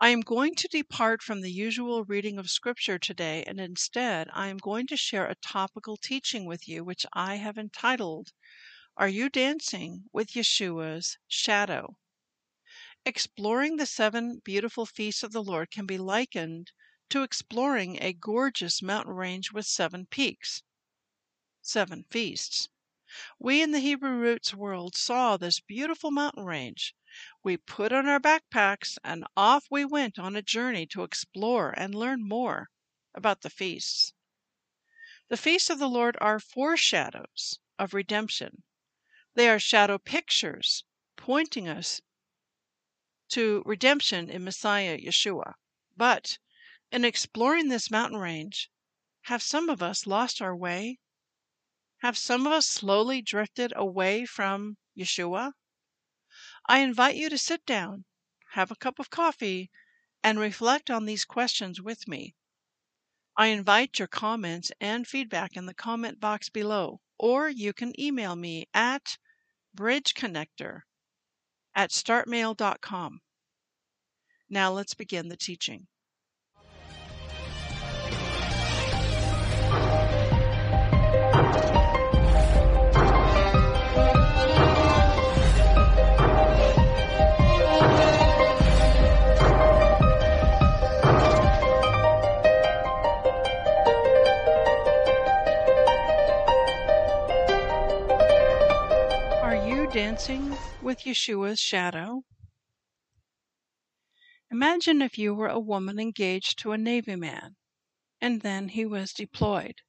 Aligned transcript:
I 0.00 0.10
am 0.10 0.20
going 0.20 0.54
to 0.54 0.68
depart 0.68 1.22
from 1.22 1.40
the 1.40 1.50
usual 1.50 2.04
reading 2.04 2.38
of 2.38 2.48
Scripture 2.52 3.00
today, 3.00 3.42
and 3.48 3.58
instead 3.58 4.28
I 4.32 4.46
am 4.46 4.58
going 4.58 4.86
to 4.86 4.96
share 4.96 5.26
a 5.26 5.34
topical 5.34 5.96
teaching 5.96 6.44
with 6.44 6.68
you, 6.68 6.84
which 6.84 7.04
I 7.12 7.34
have 7.34 7.58
entitled, 7.58 8.30
Are 8.96 9.08
You 9.08 9.28
Dancing 9.28 10.04
with 10.12 10.34
Yeshua's 10.34 11.18
Shadow? 11.26 11.98
Exploring 13.04 13.76
the 13.76 13.86
seven 13.86 14.38
beautiful 14.44 14.86
feasts 14.86 15.24
of 15.24 15.32
the 15.32 15.42
Lord 15.42 15.72
can 15.72 15.84
be 15.84 15.98
likened 15.98 16.70
to 17.08 17.24
exploring 17.24 18.00
a 18.00 18.12
gorgeous 18.12 18.80
mountain 18.80 19.14
range 19.14 19.50
with 19.50 19.66
seven 19.66 20.06
peaks, 20.06 20.62
seven 21.60 22.04
feasts. 22.08 22.68
We 23.40 23.62
in 23.62 23.72
the 23.72 23.80
Hebrew 23.80 24.12
roots 24.12 24.54
world 24.54 24.94
saw 24.94 25.36
this 25.36 25.58
beautiful 25.58 26.12
mountain 26.12 26.44
range. 26.44 26.94
We 27.42 27.56
put 27.56 27.90
on 27.90 28.06
our 28.06 28.20
backpacks 28.20 28.98
and 29.02 29.24
off 29.34 29.64
we 29.70 29.82
went 29.82 30.18
on 30.18 30.36
a 30.36 30.42
journey 30.42 30.84
to 30.88 31.04
explore 31.04 31.70
and 31.70 31.94
learn 31.94 32.28
more 32.28 32.68
about 33.14 33.40
the 33.40 33.48
feasts. 33.48 34.12
The 35.28 35.38
feasts 35.38 35.70
of 35.70 35.78
the 35.78 35.88
Lord 35.88 36.18
are 36.20 36.38
foreshadows 36.38 37.60
of 37.78 37.94
redemption. 37.94 38.62
They 39.32 39.48
are 39.48 39.58
shadow 39.58 39.96
pictures 39.96 40.84
pointing 41.16 41.66
us 41.66 42.02
to 43.30 43.62
redemption 43.64 44.28
in 44.28 44.44
Messiah 44.44 44.98
Yeshua. 44.98 45.54
But 45.96 46.38
in 46.92 47.06
exploring 47.06 47.68
this 47.68 47.90
mountain 47.90 48.18
range, 48.18 48.70
have 49.22 49.42
some 49.42 49.70
of 49.70 49.82
us 49.82 50.06
lost 50.06 50.42
our 50.42 50.54
way? 50.54 50.98
Have 52.02 52.18
some 52.18 52.46
of 52.46 52.52
us 52.52 52.66
slowly 52.66 53.22
drifted 53.22 53.72
away 53.74 54.26
from 54.26 54.76
Yeshua? 54.94 55.52
I 56.66 56.80
invite 56.80 57.16
you 57.16 57.28
to 57.30 57.38
sit 57.38 57.64
down, 57.64 58.04
have 58.52 58.70
a 58.70 58.76
cup 58.76 58.98
of 58.98 59.10
coffee, 59.10 59.70
and 60.22 60.38
reflect 60.38 60.90
on 60.90 61.06
these 61.06 61.24
questions 61.24 61.80
with 61.80 62.08
me. 62.08 62.34
I 63.36 63.48
invite 63.48 63.98
your 63.98 64.08
comments 64.08 64.72
and 64.80 65.06
feedback 65.06 65.56
in 65.56 65.66
the 65.66 65.74
comment 65.74 66.18
box 66.18 66.48
below, 66.48 67.00
or 67.18 67.48
you 67.48 67.72
can 67.72 67.98
email 68.00 68.34
me 68.34 68.66
at 68.74 69.18
bridgeconnector 69.76 70.82
at 71.74 71.90
startmail.com. 71.90 73.20
Now 74.48 74.72
let's 74.72 74.94
begin 74.94 75.28
the 75.28 75.36
teaching. 75.36 75.86
With 100.80 101.00
Yeshua's 101.00 101.60
shadow? 101.60 102.22
Imagine 104.50 105.02
if 105.02 105.18
you 105.18 105.34
were 105.34 105.48
a 105.48 105.60
woman 105.60 105.98
engaged 105.98 106.58
to 106.60 106.72
a 106.72 106.78
Navy 106.78 107.16
man, 107.16 107.56
and 108.20 108.40
then 108.40 108.68
he 108.68 108.86
was 108.86 109.12
deployed. 109.12 109.82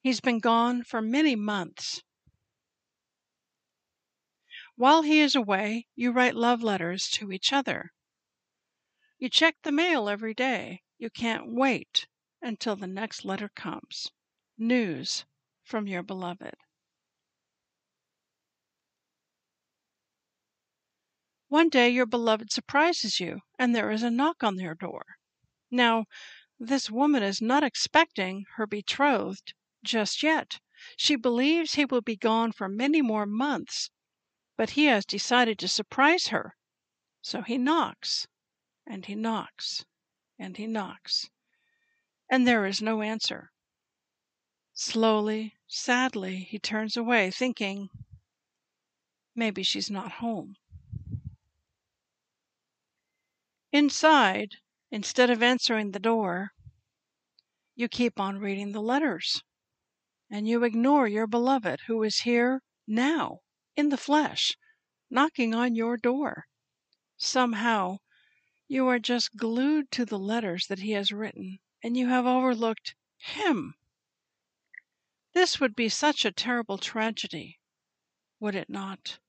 He's 0.00 0.20
been 0.20 0.38
gone 0.38 0.84
for 0.84 1.02
many 1.02 1.34
months. 1.34 2.02
While 4.76 5.02
he 5.02 5.20
is 5.20 5.34
away, 5.34 5.88
you 5.94 6.12
write 6.12 6.34
love 6.34 6.62
letters 6.62 7.08
to 7.10 7.32
each 7.32 7.52
other. 7.52 7.92
You 9.18 9.28
check 9.28 9.56
the 9.62 9.72
mail 9.72 10.08
every 10.08 10.32
day. 10.32 10.82
You 10.96 11.10
can't 11.10 11.52
wait 11.52 12.06
until 12.40 12.76
the 12.76 12.86
next 12.86 13.24
letter 13.24 13.50
comes. 13.54 14.10
News 14.56 15.26
from 15.62 15.86
your 15.86 16.02
beloved. 16.02 16.54
One 21.50 21.68
day 21.68 21.90
your 21.90 22.06
beloved 22.06 22.52
surprises 22.52 23.18
you, 23.18 23.40
and 23.58 23.74
there 23.74 23.90
is 23.90 24.04
a 24.04 24.10
knock 24.10 24.44
on 24.44 24.54
their 24.54 24.76
door. 24.76 25.04
Now, 25.68 26.06
this 26.60 26.88
woman 26.88 27.24
is 27.24 27.42
not 27.42 27.64
expecting 27.64 28.46
her 28.54 28.68
betrothed 28.68 29.54
just 29.82 30.22
yet. 30.22 30.60
She 30.96 31.16
believes 31.16 31.74
he 31.74 31.84
will 31.84 32.02
be 32.02 32.14
gone 32.14 32.52
for 32.52 32.68
many 32.68 33.02
more 33.02 33.26
months, 33.26 33.90
but 34.56 34.70
he 34.70 34.84
has 34.84 35.04
decided 35.04 35.58
to 35.58 35.66
surprise 35.66 36.28
her. 36.28 36.54
So 37.20 37.42
he 37.42 37.58
knocks, 37.58 38.28
and 38.86 39.06
he 39.06 39.16
knocks, 39.16 39.84
and 40.38 40.56
he 40.56 40.68
knocks, 40.68 41.30
and 42.30 42.46
there 42.46 42.64
is 42.64 42.80
no 42.80 43.02
answer. 43.02 43.50
Slowly, 44.72 45.56
sadly, 45.66 46.46
he 46.48 46.60
turns 46.60 46.96
away, 46.96 47.32
thinking, 47.32 47.90
maybe 49.34 49.64
she's 49.64 49.90
not 49.90 50.12
home. 50.12 50.54
Inside, 53.72 54.56
instead 54.90 55.30
of 55.30 55.44
answering 55.44 55.92
the 55.92 56.00
door, 56.00 56.50
you 57.76 57.86
keep 57.86 58.18
on 58.18 58.38
reading 58.38 58.72
the 58.72 58.82
letters, 58.82 59.44
and 60.28 60.48
you 60.48 60.64
ignore 60.64 61.06
your 61.06 61.28
beloved 61.28 61.82
who 61.86 62.02
is 62.02 62.20
here 62.20 62.62
now, 62.88 63.42
in 63.76 63.90
the 63.90 63.96
flesh, 63.96 64.56
knocking 65.08 65.54
on 65.54 65.76
your 65.76 65.96
door. 65.96 66.48
Somehow, 67.16 67.98
you 68.66 68.88
are 68.88 68.98
just 68.98 69.36
glued 69.36 69.92
to 69.92 70.04
the 70.04 70.18
letters 70.18 70.66
that 70.66 70.80
he 70.80 70.90
has 70.92 71.12
written, 71.12 71.60
and 71.80 71.96
you 71.96 72.08
have 72.08 72.26
overlooked 72.26 72.96
him. 73.18 73.74
This 75.32 75.60
would 75.60 75.76
be 75.76 75.88
such 75.88 76.24
a 76.24 76.32
terrible 76.32 76.78
tragedy, 76.78 77.60
would 78.40 78.56
it 78.56 78.68
not? 78.68 79.20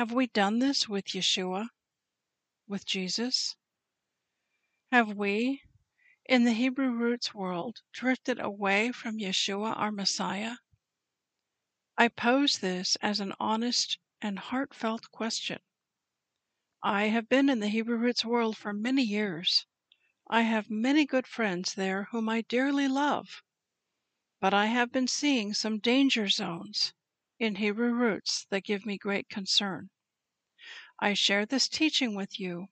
Have 0.00 0.12
we 0.12 0.28
done 0.28 0.60
this 0.60 0.88
with 0.88 1.08
Yeshua, 1.08 1.68
with 2.66 2.86
Jesus? 2.86 3.54
Have 4.90 5.14
we, 5.14 5.62
in 6.24 6.44
the 6.44 6.54
Hebrew 6.54 6.90
roots 6.92 7.34
world, 7.34 7.82
drifted 7.92 8.40
away 8.40 8.92
from 8.92 9.18
Yeshua, 9.18 9.76
our 9.76 9.92
Messiah? 9.92 10.56
I 11.98 12.08
pose 12.08 12.60
this 12.60 12.96
as 13.02 13.20
an 13.20 13.34
honest 13.38 13.98
and 14.22 14.38
heartfelt 14.38 15.10
question. 15.10 15.58
I 16.82 17.08
have 17.08 17.28
been 17.28 17.50
in 17.50 17.60
the 17.60 17.68
Hebrew 17.68 17.98
roots 17.98 18.24
world 18.24 18.56
for 18.56 18.72
many 18.72 19.02
years. 19.02 19.66
I 20.30 20.44
have 20.44 20.70
many 20.70 21.04
good 21.04 21.26
friends 21.26 21.74
there 21.74 22.04
whom 22.04 22.26
I 22.30 22.40
dearly 22.40 22.88
love. 22.88 23.42
But 24.40 24.54
I 24.54 24.64
have 24.64 24.92
been 24.92 25.08
seeing 25.08 25.52
some 25.52 25.78
danger 25.78 26.30
zones 26.30 26.94
in 27.40 27.54
Hebrew 27.54 27.94
roots 27.94 28.44
that 28.50 28.64
give 28.64 28.84
me 28.84 28.98
great 28.98 29.30
concern. 29.30 29.88
I 30.98 31.14
share 31.14 31.46
this 31.46 31.68
teaching 31.68 32.14
with 32.14 32.38
you 32.38 32.66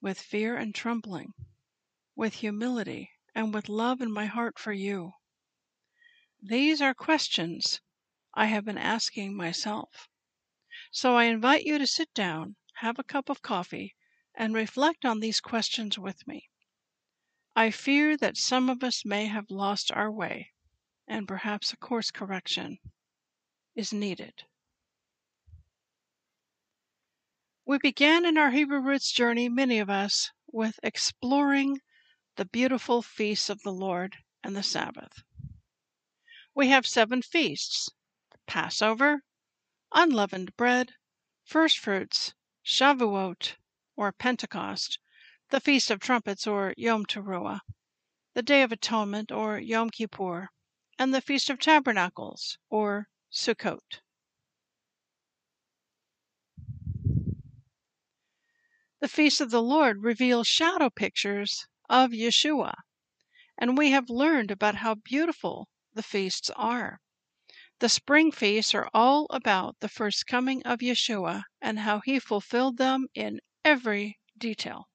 with 0.00 0.20
fear 0.20 0.56
and 0.56 0.74
trembling, 0.74 1.32
with 2.16 2.34
humility, 2.34 3.12
and 3.32 3.54
with 3.54 3.68
love 3.68 4.00
in 4.00 4.10
my 4.10 4.26
heart 4.26 4.58
for 4.58 4.72
you. 4.72 5.12
These 6.42 6.82
are 6.82 6.94
questions 6.94 7.80
I 8.34 8.46
have 8.46 8.64
been 8.64 8.76
asking 8.76 9.36
myself. 9.36 10.08
So 10.90 11.14
I 11.14 11.26
invite 11.26 11.62
you 11.62 11.78
to 11.78 11.86
sit 11.86 12.12
down, 12.12 12.56
have 12.78 12.98
a 12.98 13.04
cup 13.04 13.28
of 13.28 13.40
coffee, 13.40 13.94
and 14.34 14.52
reflect 14.52 15.04
on 15.04 15.20
these 15.20 15.40
questions 15.40 15.96
with 15.96 16.26
me. 16.26 16.50
I 17.54 17.70
fear 17.70 18.16
that 18.16 18.36
some 18.36 18.68
of 18.68 18.82
us 18.82 19.04
may 19.04 19.26
have 19.26 19.48
lost 19.48 19.92
our 19.92 20.10
way, 20.10 20.50
and 21.06 21.28
perhaps 21.28 21.72
a 21.72 21.76
course 21.76 22.10
correction 22.10 22.78
is 23.74 23.92
needed. 23.92 24.44
We 27.64 27.78
began 27.78 28.26
in 28.26 28.36
our 28.36 28.50
Hebrew 28.50 28.80
roots 28.80 29.10
journey, 29.12 29.48
many 29.48 29.78
of 29.78 29.88
us, 29.88 30.30
with 30.46 30.78
exploring 30.82 31.80
the 32.36 32.44
beautiful 32.44 33.02
feasts 33.02 33.48
of 33.48 33.62
the 33.62 33.72
Lord 33.72 34.16
and 34.42 34.54
the 34.54 34.62
Sabbath. 34.62 35.22
We 36.54 36.68
have 36.68 36.86
seven 36.86 37.22
feasts 37.22 37.88
Passover, 38.46 39.22
unleavened 39.94 40.56
bread, 40.56 40.92
first 41.44 41.78
fruits, 41.78 42.34
Shavuot 42.64 43.56
or 43.96 44.12
Pentecost, 44.12 44.98
the 45.50 45.60
Feast 45.60 45.90
of 45.90 46.00
Trumpets 46.00 46.46
or 46.46 46.74
Yom 46.76 47.06
Teruah, 47.06 47.60
the 48.34 48.42
Day 48.42 48.62
of 48.62 48.72
Atonement 48.72 49.32
or 49.32 49.58
Yom 49.58 49.88
Kippur, 49.88 50.48
and 50.98 51.14
the 51.14 51.20
Feast 51.20 51.48
of 51.48 51.58
Tabernacles 51.58 52.58
or 52.68 53.08
Sukkot. 53.34 54.02
The 59.00 59.08
feasts 59.08 59.40
of 59.40 59.50
the 59.50 59.62
Lord 59.62 60.02
reveal 60.02 60.44
shadow 60.44 60.90
pictures 60.90 61.66
of 61.88 62.10
Yeshua, 62.10 62.74
and 63.56 63.78
we 63.78 63.90
have 63.90 64.10
learned 64.10 64.50
about 64.50 64.76
how 64.76 64.96
beautiful 64.96 65.70
the 65.94 66.02
feasts 66.02 66.50
are. 66.56 67.00
The 67.78 67.88
spring 67.88 68.32
feasts 68.32 68.74
are 68.74 68.90
all 68.92 69.26
about 69.30 69.80
the 69.80 69.88
first 69.88 70.26
coming 70.26 70.62
of 70.64 70.80
Yeshua 70.80 71.44
and 71.60 71.78
how 71.78 72.00
he 72.00 72.18
fulfilled 72.18 72.76
them 72.76 73.08
in 73.14 73.40
every 73.64 74.18
detail. 74.36 74.90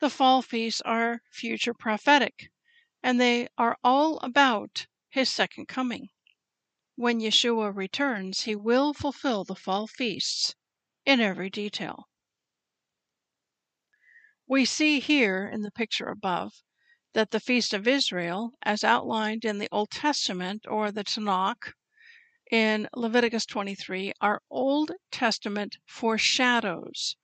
The 0.00 0.10
fall 0.10 0.42
feasts 0.42 0.80
are 0.80 1.22
future 1.30 1.72
prophetic, 1.72 2.50
and 3.00 3.20
they 3.20 3.46
are 3.56 3.78
all 3.84 4.18
about 4.18 4.88
his 5.08 5.30
second 5.30 5.68
coming. 5.68 6.08
When 7.00 7.20
Yeshua 7.20 7.72
returns, 7.76 8.40
he 8.42 8.56
will 8.56 8.92
fulfill 8.92 9.44
the 9.44 9.54
fall 9.54 9.86
feasts 9.86 10.56
in 11.06 11.20
every 11.20 11.48
detail. 11.48 12.08
We 14.48 14.64
see 14.64 14.98
here 14.98 15.46
in 15.46 15.62
the 15.62 15.70
picture 15.70 16.08
above 16.08 16.64
that 17.12 17.30
the 17.30 17.38
Feast 17.38 17.72
of 17.72 17.86
Israel, 17.86 18.50
as 18.62 18.82
outlined 18.82 19.44
in 19.44 19.58
the 19.58 19.68
Old 19.70 19.92
Testament 19.92 20.66
or 20.66 20.90
the 20.90 21.04
Tanakh 21.04 21.72
in 22.50 22.88
Leviticus 22.92 23.46
23, 23.46 24.12
are 24.20 24.42
Old 24.50 24.90
Testament 25.12 25.76
foreshadows 25.86 27.14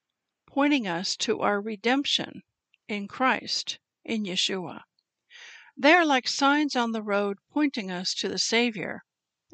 pointing 0.46 0.86
us 0.86 1.16
to 1.16 1.40
our 1.40 1.60
redemption 1.60 2.44
in 2.86 3.08
Christ, 3.08 3.80
in 4.04 4.22
Yeshua. 4.22 4.82
They 5.76 5.94
are 5.94 6.06
like 6.06 6.28
signs 6.28 6.76
on 6.76 6.92
the 6.92 7.02
road 7.02 7.38
pointing 7.50 7.90
us 7.90 8.14
to 8.14 8.28
the 8.28 8.38
Savior 8.38 9.02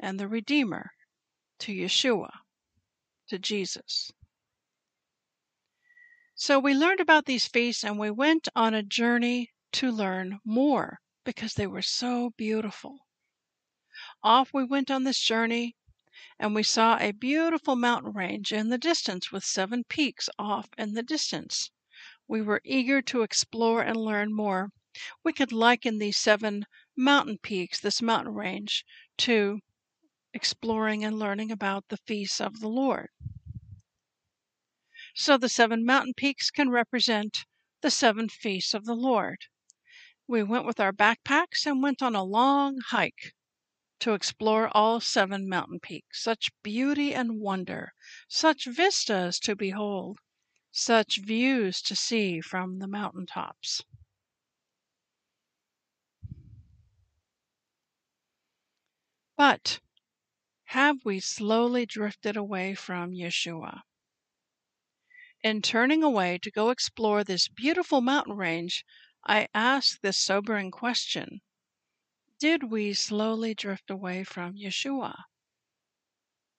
and 0.01 0.19
the 0.19 0.27
Redeemer, 0.27 0.91
to 1.59 1.71
Yeshua, 1.71 2.31
to 3.27 3.37
Jesus. 3.37 4.11
So 6.33 6.57
we 6.57 6.73
learned 6.73 6.99
about 6.99 7.27
these 7.27 7.47
feasts 7.47 7.83
and 7.83 7.99
we 7.99 8.09
went 8.09 8.49
on 8.55 8.73
a 8.73 8.81
journey 8.81 9.51
to 9.73 9.91
learn 9.91 10.39
more 10.43 10.99
because 11.23 11.53
they 11.53 11.67
were 11.67 11.83
so 11.83 12.31
beautiful. 12.35 13.05
Off 14.23 14.51
we 14.51 14.63
went 14.63 14.89
on 14.89 15.03
this 15.03 15.19
journey 15.19 15.75
and 16.39 16.55
we 16.55 16.63
saw 16.63 16.97
a 16.97 17.11
beautiful 17.11 17.75
mountain 17.75 18.13
range 18.13 18.51
in 18.51 18.69
the 18.69 18.79
distance 18.79 19.31
with 19.31 19.45
seven 19.45 19.83
peaks 19.83 20.29
off 20.39 20.67
in 20.79 20.93
the 20.93 21.03
distance. 21.03 21.69
We 22.27 22.41
were 22.41 22.61
eager 22.63 23.03
to 23.03 23.21
explore 23.21 23.83
and 23.83 23.97
learn 23.97 24.33
more. 24.33 24.71
We 25.23 25.33
could 25.33 25.51
liken 25.51 25.99
these 25.99 26.17
seven 26.17 26.65
mountain 26.97 27.37
peaks, 27.37 27.79
this 27.79 28.01
mountain 28.01 28.33
range, 28.33 28.83
to 29.19 29.59
exploring 30.33 31.03
and 31.03 31.19
learning 31.19 31.51
about 31.51 31.87
the 31.89 31.97
feasts 31.97 32.39
of 32.39 32.59
the 32.59 32.69
Lord. 32.69 33.09
So 35.13 35.37
the 35.37 35.49
seven 35.49 35.85
mountain 35.85 36.13
peaks 36.13 36.49
can 36.49 36.69
represent 36.69 37.45
the 37.81 37.91
seven 37.91 38.29
feasts 38.29 38.73
of 38.73 38.85
the 38.85 38.95
Lord. 38.95 39.39
We 40.27 40.43
went 40.43 40.65
with 40.65 40.79
our 40.79 40.93
backpacks 40.93 41.65
and 41.65 41.83
went 41.83 42.01
on 42.01 42.15
a 42.15 42.23
long 42.23 42.79
hike 42.87 43.33
to 43.99 44.13
explore 44.13 44.69
all 44.75 44.99
seven 44.99 45.47
mountain 45.49 45.79
peaks. 45.79 46.23
Such 46.23 46.51
beauty 46.63 47.13
and 47.13 47.39
wonder, 47.39 47.93
such 48.27 48.65
vistas 48.65 49.37
to 49.39 49.55
behold, 49.55 50.19
such 50.71 51.17
views 51.17 51.81
to 51.83 51.95
see 51.95 52.41
from 52.41 52.79
the 52.79 52.87
mountain 52.87 53.25
tops. 53.25 53.83
But 59.37 59.81
have 60.71 61.03
we 61.03 61.19
slowly 61.19 61.85
drifted 61.85 62.37
away 62.37 62.73
from 62.73 63.11
Yeshua? 63.11 63.81
In 65.43 65.61
turning 65.61 66.01
away 66.01 66.37
to 66.37 66.49
go 66.49 66.69
explore 66.69 67.25
this 67.25 67.49
beautiful 67.49 67.99
mountain 67.99 68.37
range, 68.37 68.85
I 69.27 69.49
ask 69.53 69.99
this 69.99 70.17
sobering 70.17 70.71
question 70.71 71.41
Did 72.39 72.71
we 72.71 72.93
slowly 72.93 73.53
drift 73.53 73.89
away 73.89 74.23
from 74.23 74.55
Yeshua? 74.55 75.25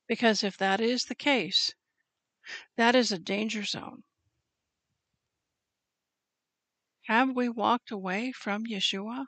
Because 0.07 0.45
if 0.45 0.59
that 0.59 0.79
is 0.79 1.05
the 1.05 1.15
case, 1.15 1.73
that 2.77 2.95
is 2.95 3.13
a 3.13 3.19
danger 3.19 3.65
zone. 3.65 4.03
Have 7.07 7.31
we 7.35 7.49
walked 7.49 7.91
away 7.91 8.33
from 8.33 8.67
Yeshua? 8.67 9.25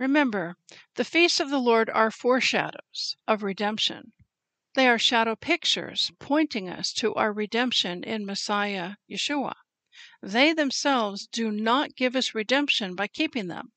Remember, 0.00 0.56
the 0.94 1.04
feasts 1.04 1.40
of 1.40 1.50
the 1.50 1.58
Lord 1.58 1.90
are 1.90 2.10
foreshadows 2.10 3.18
of 3.28 3.42
redemption. 3.42 4.14
They 4.72 4.88
are 4.88 4.98
shadow 4.98 5.36
pictures 5.36 6.10
pointing 6.18 6.70
us 6.70 6.94
to 6.94 7.14
our 7.16 7.34
redemption 7.34 8.02
in 8.02 8.24
Messiah 8.24 8.94
Yeshua. 9.10 9.52
They 10.22 10.54
themselves 10.54 11.26
do 11.26 11.50
not 11.50 11.96
give 11.96 12.16
us 12.16 12.34
redemption 12.34 12.94
by 12.94 13.08
keeping 13.08 13.48
them. 13.48 13.72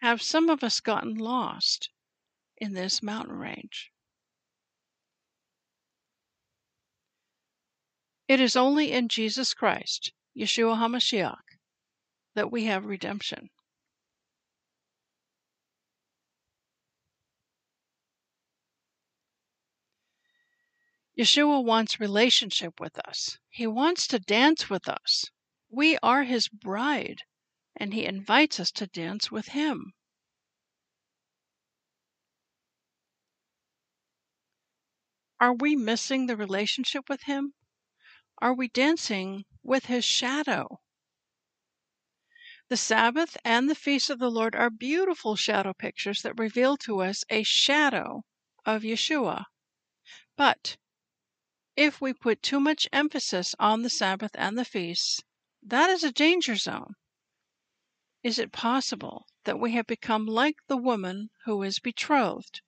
Have 0.00 0.22
some 0.22 0.48
of 0.48 0.64
us 0.64 0.80
gotten 0.80 1.16
lost 1.16 1.90
in 2.56 2.72
this 2.72 3.02
mountain 3.02 3.36
range? 3.36 3.92
It 8.26 8.40
is 8.40 8.56
only 8.56 8.90
in 8.90 9.08
Jesus 9.08 9.52
Christ, 9.52 10.14
Yeshua 10.34 10.78
HaMashiach, 10.78 11.42
that 12.34 12.50
we 12.50 12.64
have 12.64 12.86
redemption. 12.86 13.50
Yeshua 21.16 21.62
wants 21.62 22.00
relationship 22.00 22.80
with 22.80 22.98
us. 23.06 23.38
He 23.48 23.68
wants 23.68 24.08
to 24.08 24.18
dance 24.18 24.68
with 24.68 24.88
us. 24.88 25.26
We 25.70 25.96
are 25.98 26.24
his 26.24 26.48
bride, 26.48 27.22
and 27.76 27.94
he 27.94 28.04
invites 28.04 28.58
us 28.58 28.72
to 28.72 28.88
dance 28.88 29.30
with 29.30 29.48
him. 29.48 29.92
Are 35.40 35.54
we 35.54 35.76
missing 35.76 36.26
the 36.26 36.36
relationship 36.36 37.08
with 37.08 37.22
him? 37.24 37.54
Are 38.38 38.54
we 38.54 38.66
dancing 38.66 39.44
with 39.62 39.86
his 39.86 40.04
shadow? 40.04 40.80
The 42.68 42.76
Sabbath 42.76 43.36
and 43.44 43.70
the 43.70 43.74
feast 43.76 44.10
of 44.10 44.18
the 44.18 44.30
Lord 44.30 44.56
are 44.56 44.70
beautiful 44.70 45.36
shadow 45.36 45.74
pictures 45.74 46.22
that 46.22 46.38
reveal 46.38 46.76
to 46.78 47.02
us 47.02 47.22
a 47.30 47.44
shadow 47.44 48.24
of 48.66 48.82
Yeshua. 48.82 49.44
But 50.36 50.76
if 51.76 52.00
we 52.00 52.12
put 52.12 52.40
too 52.40 52.60
much 52.60 52.86
emphasis 52.92 53.52
on 53.58 53.82
the 53.82 53.90
Sabbath 53.90 54.30
and 54.34 54.56
the 54.56 54.64
feasts, 54.64 55.22
that 55.60 55.90
is 55.90 56.04
a 56.04 56.12
danger 56.12 56.54
zone. 56.54 56.94
Is 58.22 58.38
it 58.38 58.52
possible 58.52 59.26
that 59.42 59.58
we 59.58 59.72
have 59.72 59.86
become 59.86 60.24
like 60.24 60.56
the 60.68 60.76
woman 60.76 61.30
who 61.46 61.62
is 61.64 61.80
betrothed, 61.80 62.60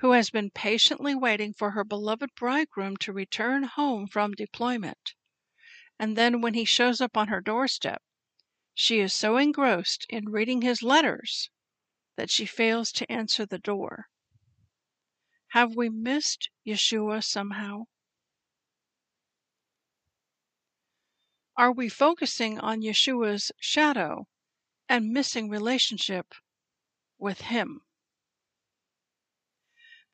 who 0.00 0.12
has 0.12 0.28
been 0.28 0.50
patiently 0.50 1.14
waiting 1.14 1.54
for 1.54 1.70
her 1.70 1.84
beloved 1.84 2.34
bridegroom 2.34 2.98
to 2.98 3.14
return 3.14 3.62
home 3.62 4.06
from 4.06 4.32
deployment, 4.32 5.14
and 5.98 6.16
then 6.16 6.42
when 6.42 6.52
he 6.52 6.66
shows 6.66 7.00
up 7.00 7.16
on 7.16 7.28
her 7.28 7.40
doorstep, 7.40 8.02
she 8.74 9.00
is 9.00 9.14
so 9.14 9.38
engrossed 9.38 10.04
in 10.10 10.28
reading 10.28 10.60
his 10.60 10.82
letters 10.82 11.48
that 12.16 12.30
she 12.30 12.44
fails 12.44 12.92
to 12.92 13.10
answer 13.10 13.46
the 13.46 13.58
door? 13.58 14.10
Have 15.48 15.74
we 15.76 15.88
missed 15.88 16.50
Yeshua 16.66 17.24
somehow? 17.24 17.84
Are 21.60 21.72
we 21.72 21.90
focusing 21.90 22.58
on 22.58 22.80
Yeshua's 22.80 23.52
shadow 23.60 24.26
and 24.88 25.12
missing 25.12 25.50
relationship 25.50 26.32
with 27.18 27.42
Him? 27.42 27.82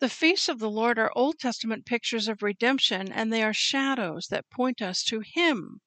The 0.00 0.08
feasts 0.08 0.48
of 0.48 0.58
the 0.58 0.68
Lord 0.68 0.98
are 0.98 1.12
Old 1.14 1.38
Testament 1.38 1.86
pictures 1.86 2.26
of 2.26 2.42
redemption, 2.42 3.12
and 3.12 3.32
they 3.32 3.44
are 3.44 3.54
shadows 3.54 4.26
that 4.26 4.50
point 4.50 4.82
us 4.82 5.04
to 5.04 5.20
Him. 5.20 5.82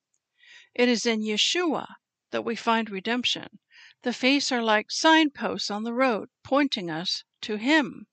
It 0.73 0.87
is 0.87 1.05
in 1.05 1.23
Yeshua 1.23 1.87
that 2.31 2.45
we 2.45 2.55
find 2.55 2.89
redemption. 2.89 3.59
The 4.03 4.13
feasts 4.13 4.53
are 4.53 4.63
like 4.63 4.89
signposts 4.89 5.69
on 5.69 5.83
the 5.83 5.93
road, 5.93 6.29
pointing 6.41 6.89
us 6.89 7.25
to 7.41 7.57
Him. 7.57 8.07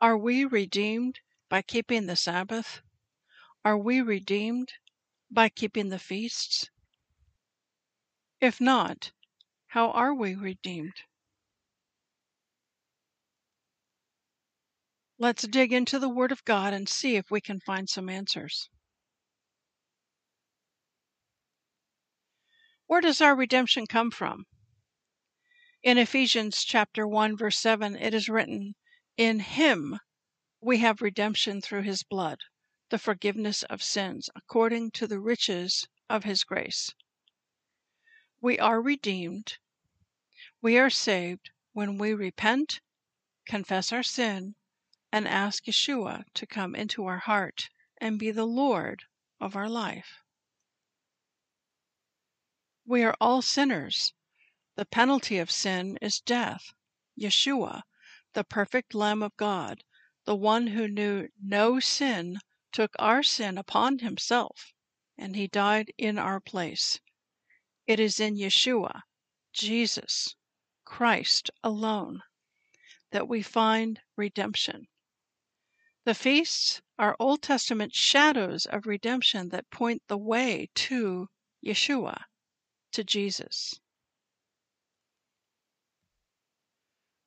Are 0.00 0.18
we 0.18 0.44
redeemed 0.44 1.20
by 1.48 1.62
keeping 1.62 2.06
the 2.06 2.16
Sabbath? 2.16 2.82
Are 3.64 3.78
we 3.78 4.00
redeemed 4.00 4.72
by 5.30 5.48
keeping 5.48 5.88
the 5.88 5.98
feasts? 5.98 6.68
If 8.40 8.60
not, 8.60 9.12
how 9.68 9.90
are 9.90 10.14
we 10.14 10.34
redeemed? 10.34 11.02
Let's 15.18 15.46
dig 15.46 15.72
into 15.72 15.98
the 15.98 16.08
Word 16.08 16.32
of 16.32 16.44
God 16.44 16.72
and 16.72 16.88
see 16.88 17.16
if 17.16 17.30
we 17.30 17.40
can 17.40 17.60
find 17.60 17.88
some 17.88 18.08
answers. 18.08 18.70
Where 22.86 23.00
does 23.00 23.20
our 23.20 23.36
redemption 23.36 23.86
come 23.86 24.10
from? 24.10 24.46
In 25.82 25.96
Ephesians 25.96 26.64
chapter 26.64 27.06
1 27.06 27.36
verse 27.36 27.58
7 27.58 27.94
it 27.96 28.14
is 28.14 28.28
written, 28.28 28.74
"In 29.16 29.40
him 29.40 30.00
we 30.60 30.78
have 30.78 31.00
redemption 31.00 31.60
through 31.60 31.82
his 31.82 32.02
blood, 32.02 32.40
the 32.90 32.98
forgiveness 32.98 33.62
of 33.64 33.82
sins, 33.82 34.28
according 34.34 34.90
to 34.90 35.06
the 35.06 35.20
riches 35.20 35.86
of 36.08 36.24
his 36.24 36.42
grace." 36.42 36.92
We 38.40 38.58
are 38.58 38.82
redeemed. 38.82 39.58
We 40.60 40.76
are 40.76 40.90
saved 40.90 41.50
when 41.72 41.98
we 41.98 42.14
repent, 42.14 42.80
confess 43.46 43.92
our 43.92 44.02
sin, 44.02 44.56
and 45.12 45.28
ask 45.28 45.66
Yeshua 45.66 46.24
to 46.34 46.46
come 46.46 46.74
into 46.74 47.06
our 47.06 47.18
heart 47.18 47.70
and 47.98 48.18
be 48.18 48.32
the 48.32 48.44
Lord 48.44 49.04
of 49.38 49.54
our 49.54 49.68
life. 49.68 50.18
We 52.84 53.04
are 53.04 53.16
all 53.20 53.40
sinners. 53.40 54.14
The 54.74 54.84
penalty 54.84 55.38
of 55.38 55.50
sin 55.50 55.96
is 56.02 56.20
death. 56.20 56.72
Yeshua, 57.16 57.82
the 58.32 58.42
perfect 58.42 58.94
Lamb 58.94 59.22
of 59.22 59.36
God, 59.36 59.84
the 60.24 60.34
one 60.34 60.68
who 60.68 60.88
knew 60.88 61.28
no 61.40 61.78
sin, 61.78 62.40
took 62.72 62.94
our 62.98 63.22
sin 63.22 63.58
upon 63.58 63.98
himself, 63.98 64.72
and 65.18 65.34
he 65.34 65.46
died 65.46 65.92
in 65.98 66.18
our 66.18 66.40
place. 66.40 67.00
It 67.86 67.98
is 67.98 68.20
in 68.20 68.36
Yeshua, 68.36 69.02
Jesus, 69.52 70.36
Christ 70.84 71.50
alone, 71.64 72.22
that 73.10 73.26
we 73.28 73.42
find 73.42 74.00
redemption. 74.16 74.86
The 76.04 76.14
feasts 76.14 76.80
are 76.98 77.16
Old 77.18 77.42
Testament 77.42 77.94
shadows 77.94 78.66
of 78.66 78.86
redemption 78.86 79.48
that 79.48 79.70
point 79.70 80.02
the 80.06 80.18
way 80.18 80.70
to 80.74 81.28
Yeshua, 81.64 82.24
to 82.92 83.04
Jesus. 83.04 83.80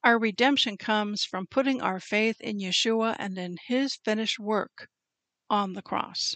Our 0.04 0.20
redemption 0.20 0.78
comes 0.78 1.24
from 1.24 1.48
putting 1.48 1.82
our 1.82 2.00
faith 2.00 2.42
in 2.42 2.60
Yeshua 2.60 3.16
and 3.20 3.38
in 3.38 3.58
his 3.68 3.96
finished 3.96 4.40
work 4.40 4.90
on 5.50 5.74
the 5.74 5.82
cross. 5.82 6.36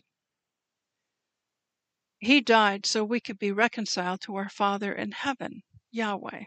He 2.20 2.42
died 2.42 2.86
so 2.86 3.04
we 3.04 3.20
could 3.20 3.38
be 3.38 3.52
reconciled 3.52 4.22
to 4.22 4.36
our 4.36 4.50
Father 4.50 4.92
in 4.92 5.12
heaven, 5.12 5.64
Yahweh. 5.92 6.46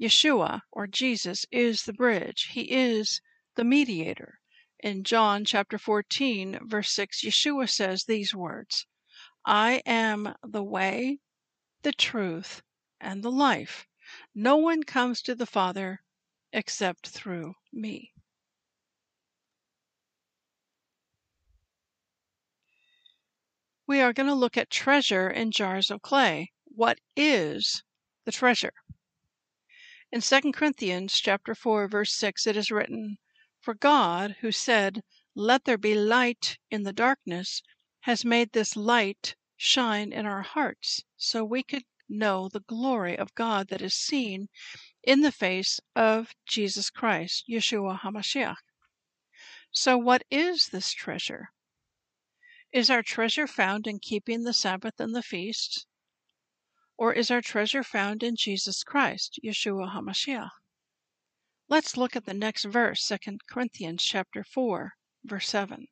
Yeshua, 0.00 0.62
or 0.70 0.86
Jesus, 0.86 1.46
is 1.50 1.84
the 1.84 1.92
bridge. 1.92 2.50
He 2.52 2.62
is 2.70 3.20
the 3.54 3.64
mediator. 3.64 4.40
In 4.80 5.02
John 5.02 5.44
chapter 5.44 5.78
14, 5.78 6.60
verse 6.62 6.90
6, 6.92 7.22
Yeshua 7.22 7.68
says 7.68 8.04
these 8.04 8.34
words 8.34 8.86
I 9.44 9.82
am 9.86 10.34
the 10.42 10.62
way, 10.62 11.18
the 11.82 11.92
truth, 11.92 12.62
and 13.00 13.22
the 13.22 13.30
life. 13.30 13.88
No 14.34 14.56
one 14.56 14.82
comes 14.82 15.22
to 15.22 15.34
the 15.34 15.46
Father 15.46 16.02
except 16.52 17.08
through 17.08 17.54
me. 17.72 18.12
We 23.88 24.02
are 24.02 24.12
going 24.12 24.26
to 24.26 24.34
look 24.34 24.58
at 24.58 24.68
treasure 24.68 25.30
in 25.30 25.50
jars 25.50 25.90
of 25.90 26.02
clay. 26.02 26.52
What 26.66 27.00
is 27.16 27.82
the 28.26 28.32
treasure? 28.32 28.74
In 30.12 30.20
2 30.20 30.52
Corinthians 30.52 31.18
chapter 31.18 31.54
4 31.54 31.88
verse 31.88 32.12
6 32.12 32.46
it 32.46 32.54
is 32.54 32.70
written, 32.70 33.16
for 33.62 33.72
God, 33.72 34.36
who 34.40 34.52
said, 34.52 35.02
Let 35.34 35.64
there 35.64 35.78
be 35.78 35.94
light 35.94 36.58
in 36.70 36.82
the 36.82 36.92
darkness, 36.92 37.62
has 38.00 38.26
made 38.26 38.52
this 38.52 38.76
light 38.76 39.36
shine 39.56 40.12
in 40.12 40.26
our 40.26 40.42
hearts, 40.42 41.02
so 41.16 41.42
we 41.42 41.62
could 41.62 41.84
know 42.10 42.50
the 42.50 42.60
glory 42.60 43.16
of 43.16 43.34
God 43.34 43.68
that 43.68 43.80
is 43.80 43.94
seen 43.94 44.50
in 45.02 45.22
the 45.22 45.32
face 45.32 45.80
of 45.96 46.34
Jesus 46.44 46.90
Christ, 46.90 47.46
Yeshua 47.48 48.00
HaMashiach. 48.00 48.58
So, 49.70 49.96
what 49.96 50.24
is 50.30 50.68
this 50.68 50.92
treasure? 50.92 51.52
Is 52.70 52.90
our 52.90 53.02
treasure 53.02 53.46
found 53.46 53.86
in 53.86 53.98
keeping 53.98 54.42
the 54.42 54.52
Sabbath 54.52 55.00
and 55.00 55.14
the 55.14 55.22
feasts? 55.22 55.86
Or 56.98 57.14
is 57.14 57.30
our 57.30 57.40
treasure 57.40 57.82
found 57.82 58.22
in 58.22 58.36
Jesus 58.36 58.84
Christ, 58.84 59.40
Yeshua 59.42 59.94
HaMashiach? 59.94 60.50
Let's 61.68 61.96
look 61.96 62.14
at 62.14 62.26
the 62.26 62.34
next 62.34 62.64
verse, 62.64 63.06
2 63.08 63.38
Corinthians 63.48 64.02
chapter 64.02 64.44
4, 64.44 64.92
verse 65.24 65.48
7. 65.48 65.86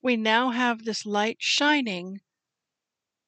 We 0.00 0.16
now 0.16 0.50
have 0.50 0.84
this 0.84 1.04
light 1.04 1.38
shining 1.40 2.20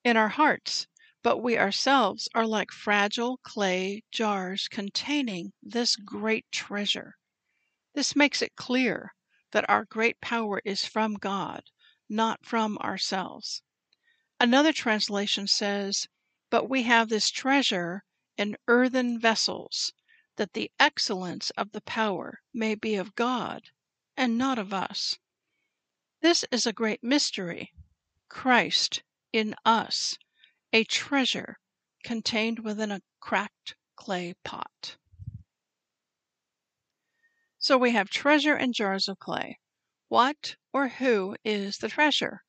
in 0.05 0.17
our 0.17 0.29
hearts, 0.29 0.87
but 1.23 1.39
we 1.39 1.59
ourselves 1.59 2.29
are 2.33 2.47
like 2.47 2.71
fragile 2.71 3.39
clay 3.39 4.05
jars 4.13 4.69
containing 4.69 5.53
this 5.61 5.97
great 5.97 6.47
treasure. 6.53 7.17
This 7.95 8.15
makes 8.15 8.41
it 8.41 8.55
clear 8.55 9.15
that 9.53 9.69
our 9.69 9.85
great 9.85 10.21
power 10.21 10.61
is 10.65 10.85
from 10.85 11.15
God, 11.15 11.65
not 12.09 12.45
from 12.45 12.79
ourselves. 12.79 13.63
Another 14.39 14.73
translation 14.73 15.47
says, 15.47 16.09
But 16.51 16.69
we 16.69 16.85
have 16.85 17.09
this 17.09 17.31
treasure 17.31 18.05
in 18.37 18.57
earthen 18.69 19.19
vessels 19.19 19.93
that 20.37 20.55
the 20.55 20.71
excellence 20.79 21.51
of 21.51 21.73
the 21.73 21.83
power 21.83 22.41
may 22.55 22.75
be 22.75 22.95
of 22.95 23.15
God 23.15 23.71
and 24.17 24.39
not 24.39 24.59
of 24.59 24.73
us. 24.73 25.19
This 26.23 26.45
is 26.51 26.67
a 26.67 26.73
great 26.73 27.03
mystery. 27.03 27.73
Christ 28.29 29.03
in 29.33 29.55
us, 29.65 30.17
a 30.73 30.85
treasure 30.85 31.59
contained 32.05 32.61
within 32.61 32.91
a 32.91 33.03
cracked 33.21 33.75
clay 33.97 34.35
pot. 34.45 34.97
So 37.63 37.77
we 37.77 37.91
have 37.91 38.09
treasure 38.09 38.57
in 38.57 38.73
jars 38.73 39.07
of 39.07 39.19
clay. 39.19 39.59
What 40.09 40.57
or 40.73 40.89
who 40.89 41.37
is 41.45 41.77
the 41.77 41.91
treasure? 41.91 42.43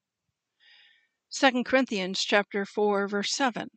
2 1.31 1.65
Corinthians 1.65 2.23
chapter 2.23 2.65
4 2.65 3.09
verse 3.09 3.33
7. 3.33 3.71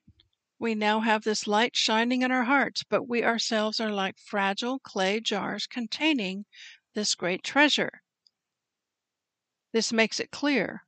We 0.60 0.76
now 0.76 1.00
have 1.00 1.24
this 1.24 1.48
light 1.48 1.74
shining 1.74 2.22
in 2.22 2.30
our 2.30 2.44
hearts, 2.44 2.84
but 2.84 3.08
we 3.08 3.24
ourselves 3.24 3.80
are 3.80 3.90
like 3.90 4.16
fragile 4.16 4.78
clay 4.78 5.18
jars 5.18 5.66
containing 5.66 6.46
this 6.94 7.16
great 7.16 7.42
treasure. 7.42 8.02
This 9.72 9.92
makes 9.92 10.20
it 10.20 10.30
clear. 10.30 10.86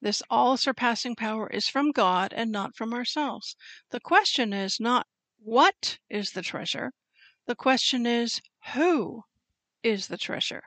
This 0.00 0.22
all 0.30 0.56
surpassing 0.56 1.16
power 1.16 1.50
is 1.50 1.68
from 1.68 1.92
God 1.92 2.32
and 2.32 2.50
not 2.50 2.74
from 2.74 2.94
ourselves. 2.94 3.56
The 3.90 4.00
question 4.00 4.54
is 4.54 4.80
not 4.80 5.06
what 5.38 5.98
is 6.08 6.30
the 6.30 6.40
treasure, 6.40 6.94
the 7.44 7.54
question 7.54 8.06
is 8.06 8.40
who 8.72 9.24
is 9.82 10.08
the 10.08 10.18
treasure. 10.18 10.62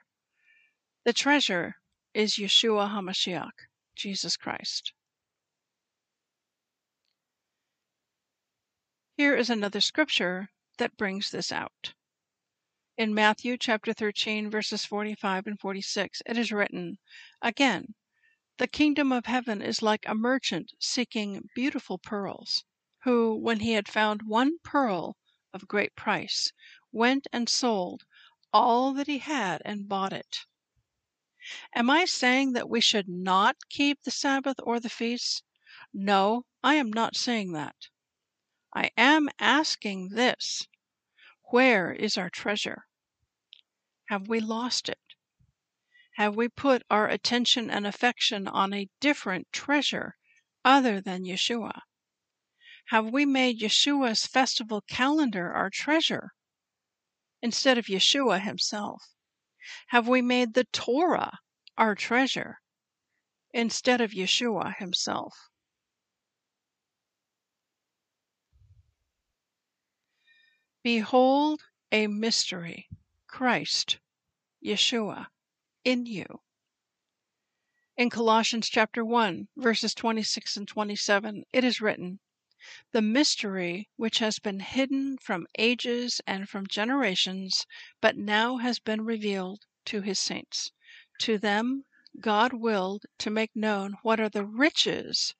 The 1.05 1.13
treasure 1.13 1.75
is 2.13 2.35
Yeshua 2.35 2.89
HaMashiach, 2.89 3.67
Jesus 3.95 4.35
Christ. 4.37 4.93
Here 9.17 9.35
is 9.35 9.49
another 9.49 9.79
scripture 9.79 10.49
that 10.77 10.97
brings 10.97 11.31
this 11.31 11.51
out. 11.51 11.93
In 12.97 13.13
Matthew 13.13 13.57
chapter 13.57 13.93
13, 13.93 14.49
verses 14.49 14.85
45 14.85 15.47
and 15.47 15.59
46, 15.59 16.21
it 16.25 16.37
is 16.37 16.51
written, 16.51 16.97
Again, 17.41 17.95
the 18.57 18.67
kingdom 18.67 19.11
of 19.11 19.25
heaven 19.25 19.61
is 19.61 19.81
like 19.81 20.05
a 20.05 20.15
merchant 20.15 20.73
seeking 20.79 21.49
beautiful 21.53 21.97
pearls, 21.97 22.63
who, 23.03 23.35
when 23.35 23.59
he 23.59 23.73
had 23.73 23.87
found 23.87 24.23
one 24.23 24.59
pearl 24.63 25.17
of 25.53 25.67
great 25.67 25.95
price, 25.95 26.51
went 26.91 27.27
and 27.31 27.47
sold 27.47 28.03
all 28.55 28.93
that 28.93 29.07
he 29.07 29.17
had 29.17 29.61
and 29.65 29.89
bought 29.89 30.13
it. 30.13 30.45
Am 31.75 31.89
I 31.89 32.05
saying 32.05 32.53
that 32.53 32.69
we 32.69 32.79
should 32.79 33.09
not 33.09 33.57
keep 33.69 34.01
the 34.03 34.11
Sabbath 34.11 34.55
or 34.63 34.79
the 34.79 34.87
feasts? 34.87 35.43
No, 35.93 36.45
I 36.63 36.75
am 36.75 36.89
not 36.89 37.17
saying 37.17 37.51
that. 37.51 37.75
I 38.73 38.91
am 38.95 39.27
asking 39.39 40.11
this 40.11 40.69
Where 41.51 41.91
is 41.91 42.17
our 42.17 42.29
treasure? 42.29 42.87
Have 44.05 44.29
we 44.29 44.39
lost 44.39 44.87
it? 44.87 45.01
Have 46.13 46.37
we 46.37 46.47
put 46.47 46.83
our 46.89 47.09
attention 47.09 47.69
and 47.69 47.85
affection 47.85 48.47
on 48.47 48.73
a 48.73 48.87
different 49.01 49.51
treasure 49.51 50.15
other 50.63 51.01
than 51.01 51.25
Yeshua? 51.25 51.81
Have 52.85 53.07
we 53.07 53.25
made 53.25 53.59
Yeshua's 53.59 54.25
festival 54.25 54.79
calendar 54.79 55.51
our 55.51 55.69
treasure 55.69 56.31
instead 57.45 57.77
of 57.77 57.85
Yeshua 57.85 58.41
himself? 58.41 59.03
Have 59.89 60.07
we 60.07 60.19
made 60.19 60.55
the 60.55 60.63
Torah 60.63 61.37
our 61.77 61.93
treasure 61.93 62.57
instead 63.53 64.01
of 64.01 64.13
Yeshua 64.13 64.75
himself? 64.77 65.51
Behold 70.81 71.61
a 71.91 72.07
mystery, 72.07 72.87
Christ, 73.27 73.99
Yeshua, 74.65 75.27
in 75.83 76.07
you. 76.07 76.25
In 77.95 78.09
Colossians 78.09 78.69
chapter 78.69 79.05
1, 79.05 79.49
verses 79.55 79.93
26 79.93 80.57
and 80.57 80.67
27, 80.67 81.43
it 81.53 81.63
is 81.63 81.79
written, 81.79 82.19
The 82.93 83.01
mystery 83.03 83.89
which 83.95 84.17
has 84.17 84.39
been 84.39 84.59
hidden 84.59 85.19
from 85.19 85.45
ages 85.59 86.19
and 86.25 86.49
from 86.49 86.65
generations, 86.65 87.67
but 88.01 88.17
now 88.17 88.57
has 88.57 88.79
been 88.79 89.05
revealed 89.05 89.65
to 89.85 90.01
his 90.01 90.17
saints. 90.17 90.71
To 91.19 91.37
them 91.37 91.85
God 92.19 92.53
willed 92.53 93.05
to 93.19 93.29
make 93.29 93.55
known 93.55 93.97
what 94.01 94.19
are 94.19 94.29
the 94.29 94.45
riches 94.45 95.35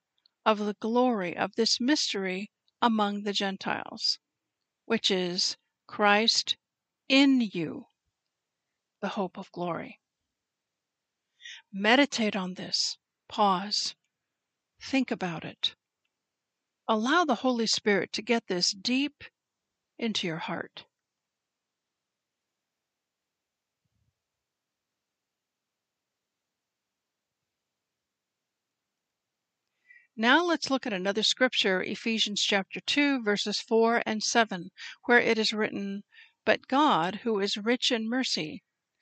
of 0.46 0.60
the 0.60 0.76
glory 0.76 1.36
of 1.36 1.56
this 1.56 1.80
mystery 1.80 2.52
among 2.80 3.24
the 3.24 3.34
Gentiles 3.34 4.20
which 4.86 5.10
is 5.10 5.58
Christ 5.88 6.58
in 7.10 7.42
you, 7.42 7.88
the 9.02 9.10
hope 9.10 9.38
of 9.38 9.52
glory. 9.52 10.00
Meditate 11.72 12.36
on 12.36 12.54
this. 12.54 12.98
Pause. 13.28 13.96
Think 14.80 15.10
about 15.12 15.44
it. 15.44 15.76
Allow 16.88 17.26
the 17.26 17.36
Holy 17.36 17.66
Spirit 17.66 18.14
to 18.14 18.22
get 18.22 18.46
this 18.46 18.72
deep 18.72 19.24
into 19.98 20.28
your 20.28 20.38
heart. 20.38 20.86
Now 30.16 30.44
let's 30.46 30.70
look 30.70 30.86
at 30.86 30.94
another 30.94 31.24
scripture, 31.24 31.82
Ephesians 31.82 32.42
chapter 32.42 32.80
2, 32.80 33.24
verses 33.24 33.60
4 33.60 34.04
and 34.06 34.24
7, 34.24 34.70
where 35.06 35.20
it 35.20 35.38
is 35.40 35.52
written, 35.52 36.04
But 36.46 36.68
God, 36.68 37.16
who 37.24 37.40
is 37.40 37.58
rich 37.58 37.92
in 37.92 38.08
mercy, 38.08 38.64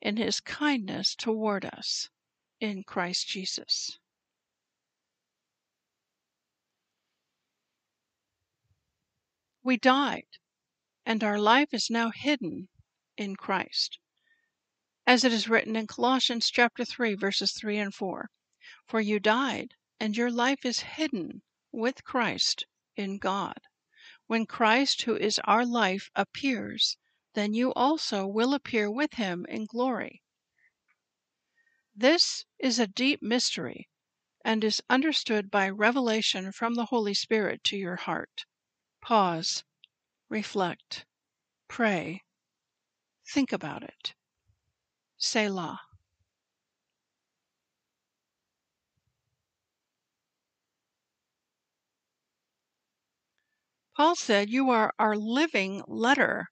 in 0.00 0.16
his 0.16 0.40
kindness 0.40 1.14
toward 1.14 1.64
us 1.64 2.10
in 2.60 2.82
Christ 2.84 3.28
Jesus. 3.28 3.98
We 9.62 9.76
died, 9.76 10.26
and 11.04 11.24
our 11.24 11.38
life 11.38 11.74
is 11.74 11.90
now 11.90 12.10
hidden 12.10 12.68
in 13.16 13.36
Christ. 13.36 13.98
As 15.06 15.24
it 15.24 15.32
is 15.32 15.48
written 15.48 15.76
in 15.76 15.86
Colossians 15.86 16.50
chapter 16.50 16.84
3 16.84 17.14
verses 17.14 17.52
3 17.52 17.78
and 17.78 17.94
4, 17.94 18.30
for 18.86 19.00
you 19.00 19.18
died 19.18 19.74
and 19.98 20.16
your 20.16 20.30
life 20.30 20.64
is 20.64 20.80
hidden 20.80 21.42
with 21.72 22.04
Christ 22.04 22.66
in 22.96 23.18
God. 23.18 23.58
When 24.26 24.46
Christ, 24.46 25.02
who 25.02 25.16
is 25.16 25.40
our 25.44 25.64
life, 25.64 26.10
appears, 26.14 26.96
then 27.36 27.52
you 27.52 27.70
also 27.74 28.26
will 28.26 28.54
appear 28.54 28.90
with 28.90 29.12
him 29.12 29.44
in 29.46 29.66
glory. 29.66 30.22
This 31.94 32.46
is 32.58 32.78
a 32.78 32.86
deep 32.86 33.20
mystery 33.20 33.90
and 34.42 34.64
is 34.64 34.82
understood 34.88 35.50
by 35.50 35.68
revelation 35.68 36.50
from 36.50 36.74
the 36.74 36.86
Holy 36.86 37.12
Spirit 37.12 37.62
to 37.64 37.76
your 37.76 37.96
heart. 37.96 38.46
Pause, 39.02 39.64
reflect, 40.30 41.04
pray, 41.68 42.22
think 43.28 43.52
about 43.52 43.82
it. 43.82 44.14
Selah. 45.18 45.80
Paul 53.94 54.16
said, 54.16 54.48
You 54.48 54.70
are 54.70 54.94
our 54.98 55.16
living 55.16 55.82
letter. 55.86 56.48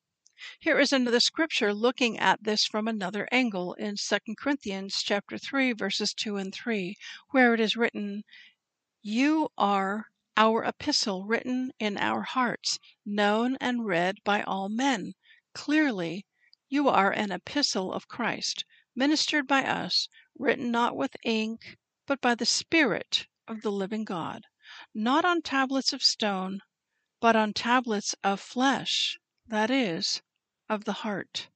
Here 0.61 0.79
is 0.81 0.95
another 0.95 1.21
scripture 1.21 1.75
looking 1.75 2.19
at 2.19 2.43
this 2.45 2.65
from 2.65 2.89
another 2.89 3.29
angle 3.31 3.75
in 3.75 3.97
2 3.97 4.19
Corinthians 4.39 5.03
chapter 5.03 5.37
3 5.37 5.73
verses 5.73 6.15
2 6.15 6.39
and 6.39 6.55
3 6.55 6.97
where 7.33 7.53
it 7.53 7.61
is 7.61 7.77
written 7.77 8.25
you 9.03 9.51
are 9.59 10.07
our 10.39 10.65
epistle 10.65 11.27
written 11.27 11.71
in 11.79 11.99
our 11.99 12.23
hearts 12.23 12.79
known 13.05 13.57
and 13.61 13.85
read 13.85 14.25
by 14.25 14.43
all 14.45 14.71
men. 14.71 15.13
Clearly 15.53 16.25
you 16.71 16.89
are 16.89 17.11
an 17.11 17.31
epistle 17.31 17.93
of 17.93 18.09
Christ 18.09 18.65
ministered 18.95 19.47
by 19.47 19.65
us 19.65 20.09
written 20.39 20.71
not 20.71 20.97
with 20.97 21.15
ink 21.25 21.77
but 22.07 22.23
by 22.23 22.35
the 22.35 22.47
spirit 22.47 23.27
of 23.47 23.61
the 23.61 23.73
living 23.73 24.05
God. 24.05 24.47
Not 24.95 25.27
on 25.27 25.43
tablets 25.43 25.93
of 25.93 26.03
stone 26.03 26.61
but 27.21 27.37
on 27.37 27.53
tablets 27.53 28.15
of 28.25 28.41
flesh, 28.41 29.19
that 29.47 29.71
is, 29.71 30.23
of 30.69 30.85
the 30.85 30.93
heart. 30.93 31.49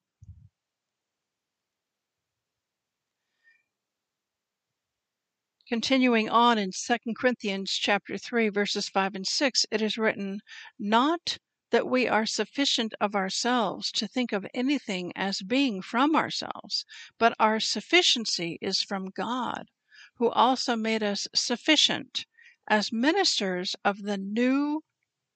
Continuing 5.69 6.29
on 6.31 6.57
in 6.59 6.71
2 6.73 6.97
Corinthians 7.15 7.73
chapter 7.73 8.17
3 8.17 8.49
verses 8.49 8.89
5 8.89 9.15
and 9.15 9.27
6 9.27 9.67
it 9.71 9.83
is 9.83 9.99
written 9.99 10.41
not 10.79 11.39
that 11.71 11.87
we 11.87 12.09
are 12.09 12.25
sufficient 12.25 12.95
of 13.01 13.15
ourselves 13.15 13.93
to 13.93 14.09
think 14.09 14.33
of 14.33 14.47
anything 14.55 15.13
as 15.15 15.43
being 15.43 15.83
from 15.83 16.17
ourselves 16.17 16.87
but 17.19 17.35
our 17.39 17.61
sufficiency 17.61 18.59
is 18.63 18.81
from 18.83 19.11
God 19.11 19.69
who 20.15 20.31
also 20.31 20.75
made 20.75 21.03
us 21.03 21.29
sufficient 21.35 22.27
as 22.67 22.93
ministers 22.93 23.75
of 23.85 24.03
the 24.03 24.19
new 24.19 24.83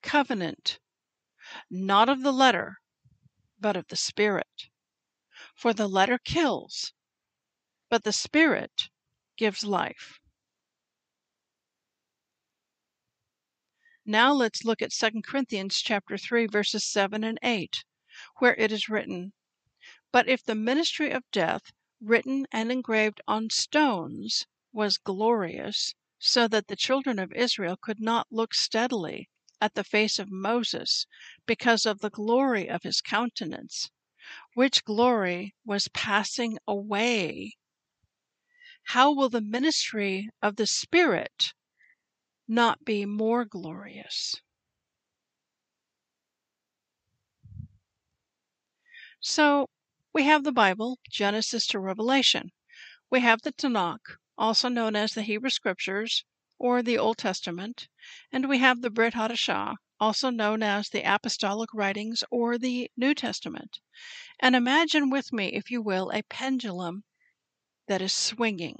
covenant, 0.01 0.79
not 1.69 2.09
of 2.09 2.21
the 2.21 2.33
letter, 2.33 2.79
but 3.63 3.77
of 3.77 3.87
the 3.87 3.95
Spirit. 3.95 4.67
For 5.55 5.73
the 5.73 5.87
letter 5.87 6.17
kills, 6.17 6.91
but 7.89 8.03
the 8.03 8.11
Spirit 8.11 8.89
gives 9.37 9.63
life. 9.63 10.19
Now 14.05 14.33
let's 14.33 14.65
look 14.65 14.81
at 14.81 14.91
2 14.91 15.21
Corinthians 15.21 15.81
chapter 15.81 16.17
3 16.17 16.45
verses 16.47 16.83
7 16.83 17.23
and 17.23 17.39
8, 17.41 17.85
where 18.39 18.53
it 18.55 18.73
is 18.73 18.89
written, 18.89 19.31
But 20.11 20.27
if 20.27 20.43
the 20.43 20.55
ministry 20.55 21.11
of 21.11 21.23
death, 21.31 21.71
written 22.01 22.45
and 22.51 22.69
engraved 22.69 23.21
on 23.29 23.49
stones, 23.49 24.45
was 24.73 24.97
glorious, 24.97 25.95
so 26.19 26.49
that 26.49 26.67
the 26.67 26.75
children 26.75 27.17
of 27.17 27.31
Israel 27.31 27.77
could 27.77 28.01
not 28.01 28.27
look 28.29 28.53
steadily 28.53 29.29
at 29.63 29.75
the 29.75 29.83
face 29.85 30.19
of 30.19 30.29
Moses 30.29 31.07
because 31.45 31.85
of 31.85 31.99
the 31.99 32.09
glory 32.09 32.67
of 32.69 32.83
his 32.83 32.99
countenance, 32.99 33.89
which 34.55 34.83
glory 34.83 35.55
was 35.63 35.87
passing 35.93 36.57
away. 36.67 37.55
How 38.87 39.13
will 39.13 39.29
the 39.29 39.39
ministry 39.39 40.29
of 40.41 40.57
the 40.57 40.67
Spirit 40.67 41.53
not 42.45 42.83
be 42.83 43.05
more 43.05 43.45
glorious? 43.45 44.35
So 49.21 49.69
we 50.13 50.23
have 50.23 50.43
the 50.43 50.51
Bible, 50.51 50.99
Genesis 51.09 51.65
to 51.67 51.79
Revelation. 51.79 52.51
We 53.09 53.21
have 53.21 53.43
the 53.43 53.53
Tanakh, 53.53 54.17
also 54.37 54.67
known 54.67 54.97
as 54.97 55.13
the 55.13 55.21
Hebrew 55.21 55.49
Scriptures, 55.49 56.25
or 56.63 56.81
the 56.81 56.97
Old 56.97 57.17
Testament, 57.17 57.89
and 58.31 58.47
we 58.47 58.59
have 58.59 58.81
the 58.81 58.89
Brit 58.89 59.15
Hadashah, 59.15 59.75
also 59.99 60.29
known 60.29 60.63
as 60.63 60.87
the 60.87 61.01
Apostolic 61.01 61.73
Writings 61.73 62.23
or 62.31 62.57
the 62.57 62.89
New 62.95 63.13
Testament. 63.13 63.81
And 64.39 64.55
imagine 64.55 65.09
with 65.09 65.33
me, 65.33 65.47
if 65.47 65.69
you 65.69 65.81
will, 65.81 66.09
a 66.11 66.23
pendulum 66.23 67.03
that 67.89 68.01
is 68.01 68.13
swinging. 68.13 68.77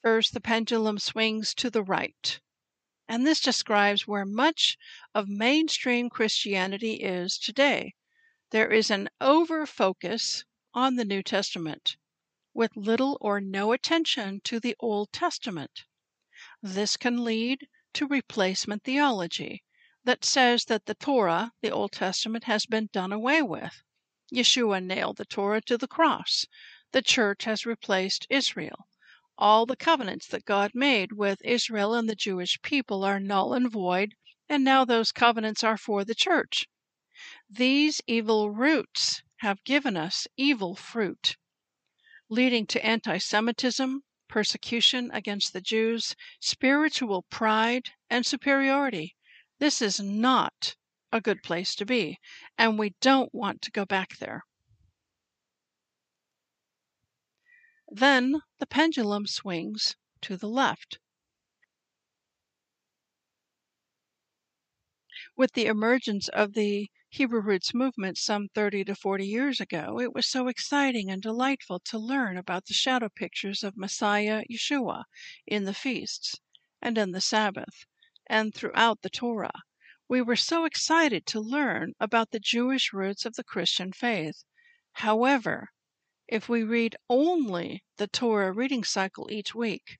First, 0.00 0.32
the 0.32 0.40
pendulum 0.40 0.98
swings 0.98 1.52
to 1.56 1.68
the 1.68 1.82
right, 1.82 2.40
and 3.08 3.26
this 3.26 3.42
describes 3.42 4.08
where 4.08 4.24
much 4.24 4.78
of 5.14 5.28
mainstream 5.28 6.08
Christianity 6.08 6.94
is 6.94 7.36
today. 7.36 7.92
There 8.52 8.72
is 8.72 8.90
an 8.90 9.10
over 9.20 9.66
focus 9.66 10.46
on 10.72 10.96
the 10.96 11.04
New 11.04 11.22
Testament, 11.22 11.97
with 12.58 12.76
little 12.76 13.16
or 13.20 13.40
no 13.40 13.70
attention 13.70 14.40
to 14.42 14.58
the 14.58 14.74
Old 14.80 15.12
Testament. 15.12 15.84
This 16.60 16.96
can 16.96 17.22
lead 17.22 17.68
to 17.92 18.08
replacement 18.08 18.82
theology 18.82 19.62
that 20.02 20.24
says 20.24 20.64
that 20.64 20.86
the 20.86 20.96
Torah, 20.96 21.52
the 21.62 21.70
Old 21.70 21.92
Testament, 21.92 22.44
has 22.44 22.66
been 22.66 22.88
done 22.92 23.12
away 23.12 23.42
with. 23.42 23.84
Yeshua 24.34 24.82
nailed 24.82 25.18
the 25.18 25.24
Torah 25.24 25.60
to 25.60 25.78
the 25.78 25.86
cross. 25.86 26.46
The 26.90 27.00
church 27.00 27.44
has 27.44 27.64
replaced 27.64 28.26
Israel. 28.28 28.88
All 29.38 29.64
the 29.64 29.76
covenants 29.76 30.26
that 30.26 30.44
God 30.44 30.72
made 30.74 31.12
with 31.12 31.40
Israel 31.44 31.94
and 31.94 32.08
the 32.08 32.16
Jewish 32.16 32.60
people 32.62 33.04
are 33.04 33.20
null 33.20 33.54
and 33.54 33.70
void, 33.70 34.16
and 34.48 34.64
now 34.64 34.84
those 34.84 35.12
covenants 35.12 35.62
are 35.62 35.78
for 35.78 36.04
the 36.04 36.12
church. 36.12 36.66
These 37.48 38.00
evil 38.08 38.50
roots 38.50 39.22
have 39.42 39.62
given 39.62 39.96
us 39.96 40.26
evil 40.36 40.74
fruit, 40.74 41.36
leading 42.28 42.66
to 42.66 42.84
anti 42.84 43.18
Semitism, 43.18 44.02
persecution 44.28 45.10
against 45.12 45.52
the 45.52 45.60
Jews, 45.60 46.14
spiritual 46.40 47.22
pride, 47.30 47.90
and 48.10 48.26
superiority. 48.26 49.16
This 49.58 49.80
is 49.80 49.98
not 49.98 50.76
a 51.12 51.20
good 51.20 51.42
place 51.42 51.74
to 51.76 51.86
be, 51.86 52.18
and 52.56 52.78
we 52.78 52.94
don't 53.00 53.34
want 53.34 53.62
to 53.62 53.70
go 53.70 53.84
back 53.84 54.18
there. 54.18 54.44
Then 57.90 58.42
the 58.58 58.66
pendulum 58.66 59.26
swings 59.26 59.96
to 60.20 60.36
the 60.36 60.48
left. 60.48 60.98
With 65.36 65.52
the 65.52 65.66
emergence 65.66 66.28
of 66.28 66.52
the 66.52 66.90
Hebrew 67.10 67.40
Roots 67.40 67.72
movement 67.74 68.18
some 68.18 68.48
30 68.48 68.84
to 68.84 68.94
40 68.94 69.26
years 69.26 69.60
ago, 69.60 69.98
it 69.98 70.14
was 70.14 70.28
so 70.28 70.46
exciting 70.46 71.10
and 71.10 71.22
delightful 71.22 71.80
to 71.80 71.98
learn 71.98 72.36
about 72.36 72.66
the 72.66 72.74
shadow 72.74 73.08
pictures 73.08 73.64
of 73.64 73.78
Messiah 73.78 74.44
Yeshua 74.48 75.04
in 75.46 75.64
the 75.64 75.74
feasts 75.74 76.36
and 76.82 76.98
in 76.98 77.12
the 77.12 77.20
Sabbath 77.22 77.86
and 78.26 78.54
throughout 78.54 79.00
the 79.00 79.10
Torah. 79.10 79.62
We 80.06 80.20
were 80.20 80.36
so 80.36 80.64
excited 80.64 81.26
to 81.26 81.40
learn 81.40 81.94
about 81.98 82.30
the 82.30 82.38
Jewish 82.38 82.92
roots 82.92 83.24
of 83.24 83.34
the 83.34 83.42
Christian 83.42 83.90
faith. 83.92 84.44
However, 84.92 85.70
if 86.28 86.48
we 86.48 86.62
read 86.62 86.94
only 87.08 87.82
the 87.96 88.06
Torah 88.06 88.52
reading 88.52 88.84
cycle 88.84 89.28
each 89.32 89.54
week, 89.54 89.98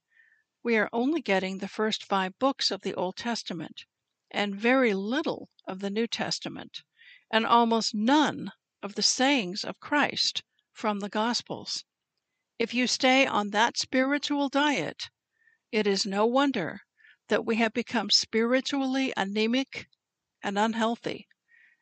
we 0.62 0.77
are 0.77 0.90
only 0.92 1.23
getting 1.23 1.59
the 1.59 1.68
first 1.68 2.05
five 2.05 2.38
books 2.38 2.71
of 2.71 2.83
the 2.83 2.94
Old 2.94 3.16
Testament 3.16 3.87
and 4.31 4.55
very 4.55 4.94
little 4.94 5.49
of 5.66 5.81
the 5.81 5.90
New 5.90 6.07
Testament, 6.07 6.83
and 7.30 7.44
almost 7.44 7.94
none 7.94 8.52
of 8.82 8.94
the 8.94 9.02
sayings 9.02 9.64
of 9.64 9.80
Christ 9.80 10.42
from 10.72 11.00
the 11.00 11.08
Gospels. 11.08 11.84
If 12.58 12.72
you 12.72 12.86
stay 12.86 13.26
on 13.26 13.50
that 13.50 13.76
spiritual 13.76 14.48
diet, 14.48 15.10
it 15.70 15.86
is 15.86 16.06
no 16.06 16.24
wonder 16.24 16.80
that 17.28 17.44
we 17.44 17.56
have 17.56 17.74
become 17.74 18.08
spiritually 18.10 19.12
anemic 19.16 19.88
and 20.42 20.58
unhealthy. 20.58 21.28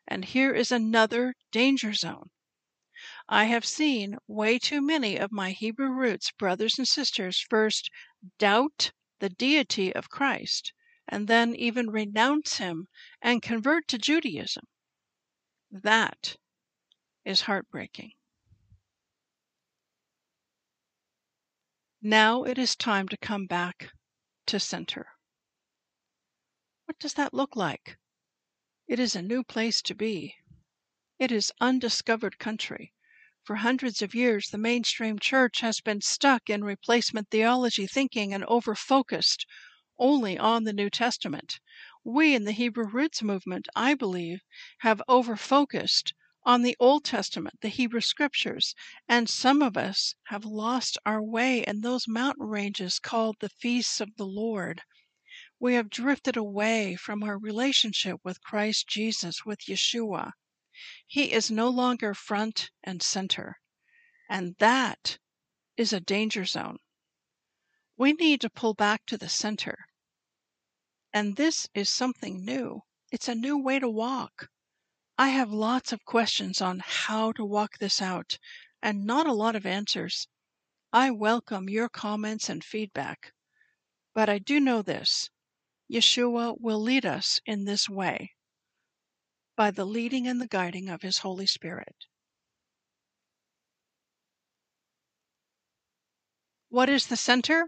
And 0.07 0.25
here 0.25 0.53
is 0.53 0.71
another 0.71 1.33
danger 1.51 1.93
zone. 1.93 2.29
I 3.29 3.45
have 3.45 3.65
seen 3.65 4.17
way 4.27 4.59
too 4.59 4.81
many 4.81 5.17
of 5.17 5.31
my 5.31 5.51
Hebrew 5.51 5.91
roots 5.91 6.31
brothers 6.31 6.77
and 6.77 6.87
sisters 6.87 7.39
first 7.39 7.89
doubt 8.37 8.91
the 9.19 9.29
deity 9.29 9.93
of 9.95 10.09
Christ 10.09 10.73
and 11.07 11.27
then 11.27 11.55
even 11.55 11.89
renounce 11.89 12.57
him 12.57 12.87
and 13.21 13.41
convert 13.41 13.87
to 13.89 13.97
Judaism. 13.97 14.65
That 15.71 16.37
is 17.25 17.41
heartbreaking. 17.41 18.13
Now 22.01 22.43
it 22.43 22.57
is 22.57 22.75
time 22.75 23.09
to 23.09 23.17
come 23.17 23.47
back 23.47 23.91
to 24.45 24.59
center. 24.59 25.07
What 26.85 26.99
does 26.99 27.15
that 27.15 27.33
look 27.33 27.55
like? 27.55 27.97
It 28.87 28.99
is 28.99 29.15
a 29.15 29.21
new 29.21 29.43
place 29.43 29.81
to 29.81 29.93
be. 29.93 30.35
It 31.19 31.31
is 31.31 31.51
undiscovered 31.59 32.39
country. 32.39 32.93
For 33.43 33.57
hundreds 33.57 34.01
of 34.01 34.15
years, 34.15 34.49
the 34.49 34.57
mainstream 34.57 35.19
church 35.19 35.59
has 35.59 35.81
been 35.81 35.99
stuck 35.99 36.49
in 36.49 36.63
replacement 36.63 37.29
theology 37.29 37.87
thinking 37.87 38.33
and 38.33 38.45
over 38.45 38.75
focused 38.75 39.45
only 39.97 40.37
on 40.37 40.63
the 40.63 40.73
New 40.73 40.89
Testament. 40.89 41.59
We 42.09 42.35
in 42.35 42.45
the 42.45 42.53
Hebrew 42.53 42.85
Roots 42.85 43.21
movement, 43.21 43.67
I 43.75 43.93
believe, 43.93 44.39
have 44.77 45.01
over 45.09 45.35
focused 45.35 46.13
on 46.45 46.61
the 46.61 46.77
Old 46.79 47.03
Testament, 47.03 47.59
the 47.59 47.67
Hebrew 47.67 47.99
Scriptures, 47.99 48.73
and 49.09 49.29
some 49.29 49.61
of 49.61 49.75
us 49.75 50.15
have 50.27 50.45
lost 50.45 50.97
our 51.05 51.21
way 51.21 51.65
in 51.65 51.81
those 51.81 52.07
mountain 52.07 52.47
ranges 52.47 52.97
called 52.97 53.35
the 53.41 53.49
feasts 53.49 53.99
of 53.99 54.15
the 54.15 54.25
Lord. 54.25 54.83
We 55.59 55.73
have 55.73 55.89
drifted 55.89 56.37
away 56.37 56.95
from 56.95 57.23
our 57.23 57.37
relationship 57.37 58.21
with 58.23 58.41
Christ 58.41 58.87
Jesus, 58.87 59.43
with 59.45 59.65
Yeshua. 59.67 60.31
He 61.07 61.33
is 61.33 61.51
no 61.51 61.67
longer 61.67 62.13
front 62.13 62.71
and 62.81 63.03
center. 63.03 63.59
And 64.29 64.55
that 64.59 65.17
is 65.75 65.91
a 65.91 65.99
danger 65.99 66.45
zone. 66.45 66.77
We 67.97 68.13
need 68.13 68.39
to 68.39 68.49
pull 68.49 68.75
back 68.75 69.05
to 69.07 69.17
the 69.17 69.27
center. 69.27 69.86
And 71.17 71.35
this 71.35 71.67
is 71.73 71.89
something 71.89 72.45
new. 72.45 72.83
It's 73.11 73.27
a 73.27 73.33
new 73.33 73.57
way 73.57 73.79
to 73.79 73.89
walk. 73.89 74.51
I 75.17 75.29
have 75.29 75.49
lots 75.49 75.91
of 75.91 76.05
questions 76.05 76.61
on 76.61 76.83
how 76.85 77.31
to 77.31 77.43
walk 77.43 77.79
this 77.79 78.03
out 78.03 78.37
and 78.83 79.03
not 79.03 79.25
a 79.25 79.33
lot 79.33 79.55
of 79.55 79.65
answers. 79.65 80.27
I 80.93 81.09
welcome 81.09 81.69
your 81.69 81.89
comments 81.89 82.49
and 82.49 82.63
feedback. 82.63 83.33
But 84.13 84.29
I 84.29 84.37
do 84.37 84.59
know 84.59 84.83
this 84.83 85.31
Yeshua 85.91 86.61
will 86.61 86.79
lead 86.79 87.03
us 87.03 87.39
in 87.47 87.65
this 87.65 87.89
way 87.89 88.35
by 89.55 89.71
the 89.71 89.85
leading 89.85 90.27
and 90.27 90.39
the 90.39 90.47
guiding 90.47 90.87
of 90.87 91.01
His 91.01 91.17
Holy 91.17 91.47
Spirit. 91.47 92.05
What 96.69 96.89
is 96.89 97.07
the 97.07 97.17
center? 97.17 97.65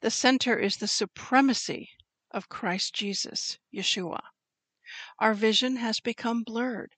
The 0.00 0.10
center 0.10 0.58
is 0.58 0.78
the 0.78 0.88
supremacy 0.88 1.90
of 2.36 2.50
Christ 2.50 2.94
Jesus, 2.94 3.58
Yeshua. 3.74 4.20
Our 5.18 5.32
vision 5.32 5.76
has 5.76 6.00
become 6.00 6.42
blurred. 6.42 6.94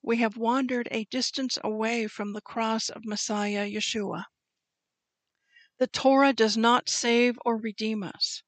We 0.00 0.16
have 0.16 0.38
wandered 0.38 0.88
a 0.90 1.04
distance 1.04 1.58
away 1.62 2.06
from 2.06 2.32
the 2.32 2.40
cross 2.40 2.88
of 2.88 3.04
Messiah 3.04 3.68
Yeshua. 3.68 4.24
The 5.78 5.88
Torah 5.88 6.32
does 6.32 6.56
not 6.56 6.88
save 6.88 7.38
or 7.44 7.58
redeem 7.58 8.02
us. 8.02 8.42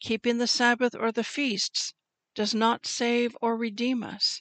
Keeping 0.00 0.38
the 0.38 0.46
Sabbath 0.46 0.94
or 0.94 1.12
the 1.12 1.22
feasts 1.22 1.92
does 2.34 2.54
not 2.54 2.86
save 2.86 3.36
or 3.42 3.54
redeem 3.54 4.02
us. 4.02 4.40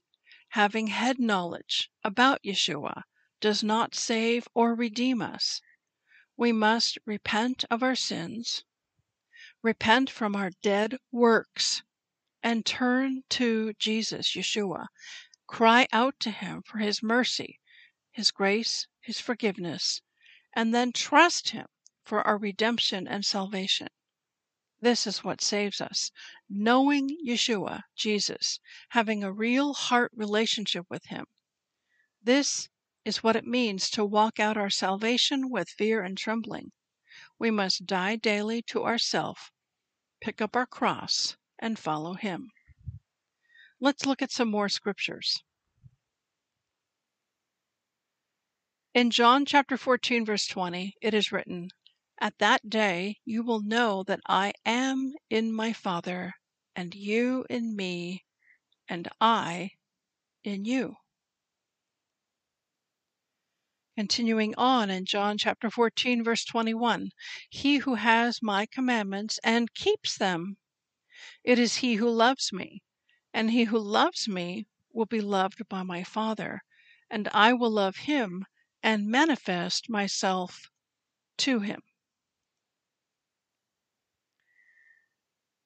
Having 0.52 0.88
head 0.88 1.20
knowledge 1.20 1.92
about 2.06 2.42
Yeshua 2.44 3.04
does 3.42 3.64
not 3.64 3.96
save 3.96 4.48
or 4.54 4.74
redeem 4.74 5.22
us. 5.22 5.60
We 6.38 6.54
must 6.54 6.98
repent 7.06 7.66
of 7.70 7.84
our 7.84 7.96
sins, 7.96 8.64
repent 9.64 10.10
from 10.10 10.36
our 10.36 10.52
dead 10.62 10.98
works, 11.10 11.82
and 12.44 12.66
turn 12.66 13.24
to 13.30 13.72
Jesus, 13.80 14.36
Yeshua. 14.36 14.88
Cry 15.48 15.88
out 15.94 16.20
to 16.20 16.32
Him 16.32 16.62
for 16.66 16.80
His 16.80 17.02
mercy, 17.02 17.60
His 18.12 18.30
grace, 18.30 18.88
His 19.00 19.22
forgiveness, 19.22 20.02
and 20.54 20.76
then 20.76 20.92
trust 20.92 21.52
Him 21.52 21.66
for 22.04 22.22
our 22.28 22.38
redemption 22.38 23.08
and 23.08 23.24
salvation. 23.24 23.88
This 24.82 25.08
is 25.08 25.24
what 25.24 25.40
saves 25.40 25.80
us. 25.80 26.12
Knowing 26.50 27.18
Yeshua, 27.26 27.84
Jesus, 27.96 28.60
having 28.90 29.24
a 29.24 29.32
real 29.32 29.74
heart 29.74 30.12
relationship 30.14 30.86
with 30.90 31.06
Him. 31.06 31.26
This 32.22 32.68
is 33.06 33.24
what 33.24 33.38
it 33.38 33.48
means 33.48 33.90
to 33.92 34.04
walk 34.04 34.42
out 34.42 34.58
our 34.58 34.70
salvation 34.70 35.50
with 35.50 35.70
fear 35.70 36.04
and 36.04 36.18
trembling. 36.18 36.74
We 37.40 37.50
must 37.50 37.86
die 37.86 38.18
daily 38.18 38.62
to 38.64 38.84
ourself, 38.84 39.53
pick 40.24 40.42
up 40.42 40.56
our 40.56 40.66
cross, 40.66 41.36
and 41.60 41.78
follow 41.78 42.14
Him. 42.14 42.50
Let's 43.82 44.06
look 44.06 44.22
at 44.22 44.32
some 44.32 44.50
more 44.50 44.70
scriptures. 44.70 45.44
In 48.94 49.10
John 49.10 49.46
chapter 49.46 49.76
14, 49.76 50.26
verse 50.26 50.48
20, 50.48 50.94
it 51.02 51.14
is 51.14 51.34
written, 51.34 51.68
at 52.22 52.38
that 52.38 52.70
day 52.70 53.18
you 53.26 53.44
will 53.44 53.62
know 53.62 54.04
that 54.04 54.22
I 54.26 54.54
am 54.66 55.14
in 55.30 55.52
my 55.52 55.74
Father, 55.74 56.32
and 56.74 56.96
you 56.96 57.46
in 57.50 57.76
me, 57.76 58.24
and 58.88 59.10
I 59.20 59.72
in 60.46 60.64
you. 60.64 60.96
Continuing 63.96 64.56
on 64.56 64.90
in 64.90 65.06
John 65.06 65.38
chapter 65.38 65.70
14, 65.70 66.24
verse 66.24 66.44
21 66.46 67.12
He 67.50 67.78
who 67.78 67.94
has 67.96 68.42
my 68.42 68.66
commandments 68.66 69.40
and 69.44 69.74
keeps 69.76 70.18
them, 70.18 70.58
it 71.44 71.60
is 71.60 71.78
he 71.78 71.96
who 71.96 72.10
loves 72.10 72.52
me. 72.52 72.82
And 73.34 73.52
he 73.52 73.66
who 73.66 73.78
loves 73.78 74.28
me 74.28 74.66
will 74.92 75.06
be 75.06 75.22
loved 75.22 75.68
by 75.70 75.84
my 75.84 76.04
Father, 76.04 76.62
and 77.10 77.28
I 77.34 77.54
will 77.54 77.70
love 77.70 77.98
him 77.98 78.46
and 78.82 79.08
manifest 79.08 79.90
myself 79.90 80.72
to 81.38 81.60
him. 81.60 81.82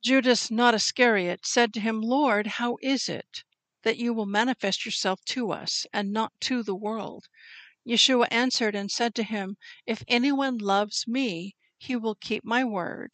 Judas 0.01 0.51
not 0.51 0.73
Iscariot 0.73 1.45
said 1.45 1.73
to 1.73 1.79
him, 1.79 2.01
Lord, 2.01 2.47
how 2.47 2.77
is 2.81 3.07
it 3.07 3.43
that 3.83 3.97
you 3.97 4.13
will 4.13 4.25
manifest 4.25 4.85
yourself 4.85 5.23
to 5.25 5.51
us 5.51 5.85
and 5.93 6.11
not 6.11 6.33
to 6.41 6.63
the 6.63 6.75
world? 6.75 7.27
Yeshua 7.87 8.27
answered 8.31 8.75
and 8.75 8.91
said 8.91 9.15
to 9.15 9.23
him, 9.23 9.55
If 9.85 10.03
anyone 10.09 10.57
loves 10.57 11.07
me, 11.07 11.55
he 11.77 11.95
will 11.95 12.15
keep 12.15 12.43
my 12.43 12.65
word, 12.65 13.11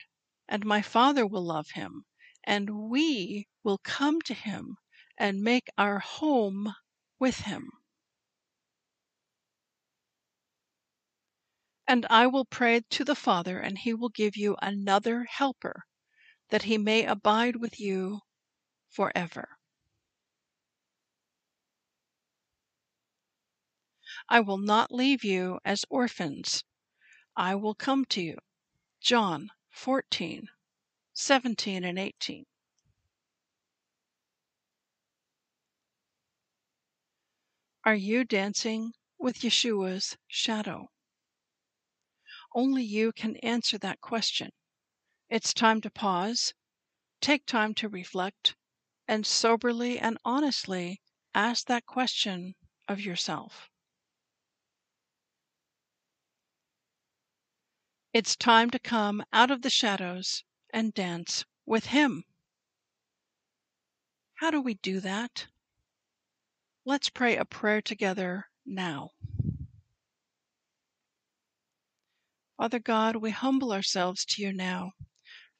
and 0.47 0.65
my 0.65 0.81
Father 0.81 1.27
will 1.27 1.45
love 1.45 1.69
him, 1.75 2.05
and 2.43 2.89
we 2.89 3.47
will 3.63 3.77
come 3.77 4.19
to 4.23 4.33
him 4.33 4.77
and 5.15 5.43
make 5.43 5.69
our 5.77 5.99
home 5.99 6.73
with 7.19 7.41
him. 7.41 7.69
And 11.87 12.07
I 12.09 12.25
will 12.25 12.45
pray 12.45 12.81
to 12.89 13.03
the 13.05 13.15
Father, 13.15 13.59
and 13.59 13.77
he 13.77 13.93
will 13.93 14.09
give 14.09 14.35
you 14.35 14.55
another 14.59 15.25
helper, 15.25 15.83
that 16.49 16.63
he 16.63 16.79
may 16.79 17.05
abide 17.05 17.57
with 17.57 17.79
you 17.79 18.21
forever. 18.89 19.52
I 24.33 24.39
will 24.39 24.57
not 24.57 24.91
leave 24.91 25.23
you 25.23 25.59
as 25.63 25.85
orphans. 25.91 26.63
I 27.35 27.53
will 27.53 27.75
come 27.75 28.03
to 28.05 28.19
you. 28.19 28.39
John 28.99 29.51
14, 29.69 30.49
17 31.13 31.83
and 31.83 31.99
18. 31.99 32.43
Are 37.85 37.93
you 37.93 38.23
dancing 38.23 38.93
with 39.19 39.41
Yeshua's 39.41 40.17
shadow? 40.25 40.87
Only 42.55 42.83
you 42.83 43.11
can 43.11 43.35
answer 43.35 43.77
that 43.77 44.01
question. 44.01 44.49
It's 45.29 45.53
time 45.53 45.79
to 45.81 45.91
pause, 45.91 46.55
take 47.21 47.45
time 47.45 47.75
to 47.75 47.87
reflect, 47.87 48.55
and 49.07 49.27
soberly 49.27 49.99
and 49.99 50.17
honestly 50.25 51.01
ask 51.35 51.67
that 51.67 51.85
question 51.85 52.55
of 52.87 52.99
yourself. 52.99 53.69
It's 58.13 58.35
time 58.35 58.69
to 58.69 58.77
come 58.77 59.23
out 59.33 59.49
of 59.49 59.63
the 59.63 59.71
shadows 59.71 60.43
and 60.71 60.93
dance 60.93 61.45
with 61.65 61.87
Him. 61.87 62.25
How 64.35 64.51
do 64.51 64.61
we 64.61 64.75
do 64.75 64.99
that? 64.99 65.47
Let's 66.85 67.09
pray 67.09 67.35
a 67.37 67.43
prayer 67.43 67.81
together 67.81 68.45
now. 68.67 69.09
Father 72.55 72.77
God, 72.77 73.15
we 73.15 73.31
humble 73.31 73.73
ourselves 73.73 74.25
to 74.25 74.43
you 74.43 74.53
now. 74.53 74.91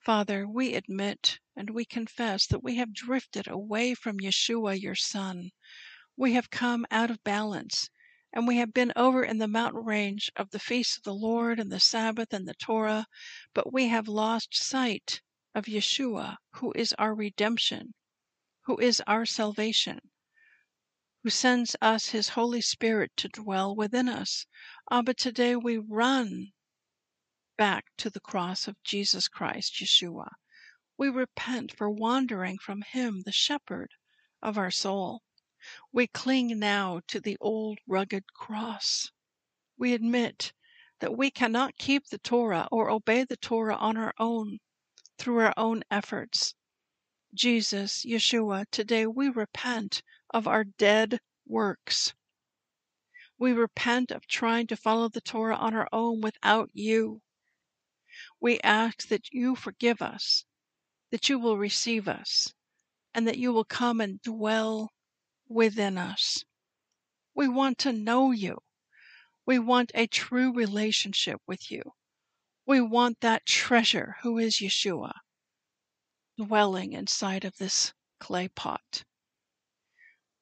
Father, 0.06 0.48
we 0.48 0.76
admit 0.76 1.40
and 1.56 1.72
we 1.72 1.86
confess 1.86 2.46
that 2.46 2.64
we 2.64 2.76
have 2.76 2.94
drifted 2.94 3.48
away 3.48 3.96
from 3.96 4.20
Yeshua, 4.20 4.80
your 4.80 4.94
Son. 4.94 5.50
We 6.16 6.34
have 6.34 6.52
come 6.52 6.86
out 6.92 7.10
of 7.10 7.24
balance 7.24 7.90
and 8.36 8.48
we 8.48 8.58
have 8.58 8.74
been 8.74 8.92
over 8.96 9.24
in 9.24 9.38
the 9.38 9.48
mountain 9.48 9.86
range 9.86 10.32
of 10.36 10.50
the 10.50 10.60
feasts 10.60 10.98
of 10.98 11.04
the 11.04 11.14
Lord 11.14 11.60
and 11.60 11.72
the 11.72 11.80
Sabbath 11.80 12.34
and 12.34 12.48
the 12.48 12.56
Torah, 12.56 13.06
but 13.54 13.72
we 13.72 13.90
have 13.90 14.08
lost 14.08 14.56
sight 14.56 15.22
of 15.54 15.66
Yeshua, 15.66 16.38
who 16.54 16.74
is 16.76 16.94
our 16.94 17.14
redemption, 17.14 17.94
who 18.62 18.80
is 18.80 19.04
our 19.06 19.28
salvation, 19.28 20.00
who 21.22 21.30
sends 21.30 21.76
us 21.80 22.10
his 22.10 22.30
Holy 22.30 22.60
Spirit 22.60 23.12
to 23.18 23.28
dwell 23.30 23.76
within 23.76 24.10
us. 24.10 24.48
Ah, 24.90 25.04
but 25.04 25.18
today 25.18 25.56
we 25.56 25.78
run 25.78 26.48
back 27.56 27.86
to 27.98 28.10
the 28.10 28.20
cross 28.20 28.68
of 28.68 28.82
Jesus 28.84 29.28
Christ, 29.28 29.76
Yeshua. 29.76 30.32
We 30.98 31.10
repent 31.10 31.78
for 31.78 31.88
wandering 31.88 32.58
from 32.58 32.82
him, 32.82 33.22
the 33.26 33.32
shepherd 33.32 33.92
of 34.42 34.58
our 34.58 34.72
soul. 34.72 35.22
We 35.94 36.08
cling 36.08 36.60
now 36.60 37.00
to 37.08 37.22
the 37.22 37.38
old 37.40 37.80
rugged 37.88 38.34
cross. 38.34 39.12
We 39.78 39.94
admit 39.94 40.52
that 41.00 41.16
we 41.16 41.32
cannot 41.32 41.78
keep 41.78 42.08
the 42.08 42.18
Torah 42.18 42.68
or 42.70 42.90
obey 42.90 43.24
the 43.24 43.38
Torah 43.38 43.78
on 43.78 43.96
our 43.96 44.14
own, 44.20 44.60
through 45.18 45.40
our 45.40 45.54
own 45.56 45.84
efforts. 45.90 46.54
Jesus, 47.34 48.04
Yeshua, 48.04 48.66
today 48.72 49.08
we 49.08 49.30
repent 49.30 50.04
of 50.32 50.48
our 50.48 50.66
dead 50.66 51.22
works. 51.48 52.14
We 53.38 53.54
repent 53.54 54.12
of 54.12 54.28
trying 54.28 54.68
to 54.68 54.76
follow 54.76 55.08
the 55.08 55.22
Torah 55.22 55.56
on 55.56 55.74
our 55.74 55.88
own 55.94 56.20
without 56.20 56.72
you. 56.74 57.22
We 58.42 58.60
ask 58.60 59.08
that 59.08 59.32
you 59.32 59.56
forgive 59.56 60.02
us, 60.02 60.44
that 61.10 61.30
you 61.30 61.40
will 61.40 61.58
receive 61.58 62.10
us, 62.10 62.54
and 63.14 63.26
that 63.28 63.38
you 63.38 63.54
will 63.54 63.64
come 63.64 64.02
and 64.02 64.22
dwell 64.22 64.92
within 65.54 65.98
us. 65.98 66.44
We 67.36 67.48
want 67.48 67.78
to 67.80 67.94
know 67.94 68.32
you. 68.32 68.60
We 69.46 69.60
want 69.60 69.92
a 69.94 70.08
true 70.08 70.54
relationship 70.54 71.40
with 71.48 71.70
you. 71.72 71.84
We 72.66 72.82
want 72.82 73.20
that 73.22 73.46
treasure 73.46 74.16
who 74.24 74.38
is 74.38 74.58
Yeshua 74.58 75.12
dwelling 76.38 76.94
inside 76.94 77.46
of 77.46 77.58
this 77.58 77.94
clay 78.20 78.48
pot. 78.48 79.04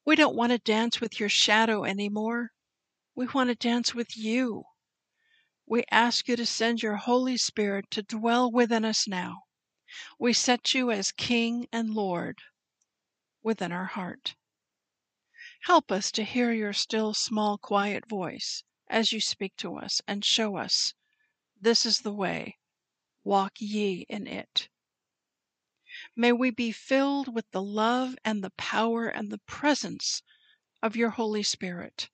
We 0.04 0.16
don't 0.16 0.36
want 0.36 0.52
to 0.52 0.58
dance 0.58 1.00
with 1.00 1.20
your 1.20 1.28
shadow 1.28 1.84
anymore. 1.84 2.50
We 3.14 3.26
want 3.26 3.50
to 3.50 3.54
dance 3.54 3.94
with 3.94 4.16
you. 4.16 4.64
We 5.66 5.84
ask 5.90 6.28
you 6.28 6.36
to 6.36 6.46
send 6.46 6.82
your 6.82 6.96
Holy 6.96 7.36
Spirit 7.36 7.90
to 7.90 8.02
dwell 8.02 8.50
within 8.50 8.84
us 8.84 9.06
now. 9.06 9.42
We 10.18 10.32
set 10.32 10.74
you 10.74 10.90
as 10.90 11.12
King 11.12 11.66
and 11.72 11.90
Lord 11.90 12.38
within 13.42 13.72
our 13.72 13.86
heart. 13.86 14.34
Help 15.66 15.92
us 15.92 16.10
to 16.10 16.24
hear 16.24 16.50
your 16.50 16.72
still, 16.72 17.14
small, 17.14 17.56
quiet 17.56 18.08
voice 18.08 18.64
as 18.88 19.12
you 19.12 19.20
speak 19.20 19.54
to 19.56 19.76
us 19.76 20.00
and 20.08 20.24
show 20.24 20.56
us 20.56 20.92
this 21.60 21.86
is 21.86 22.00
the 22.00 22.12
way. 22.12 22.58
Walk 23.22 23.52
ye 23.60 24.04
in 24.08 24.26
it. 24.26 24.68
May 26.16 26.32
we 26.32 26.50
be 26.50 26.72
filled 26.72 27.32
with 27.32 27.48
the 27.52 27.62
love 27.62 28.16
and 28.24 28.42
the 28.42 28.50
power 28.50 29.06
and 29.06 29.30
the 29.30 29.38
presence 29.38 30.22
of 30.82 30.96
your 30.96 31.10
Holy 31.10 31.44
Spirit. 31.44 32.10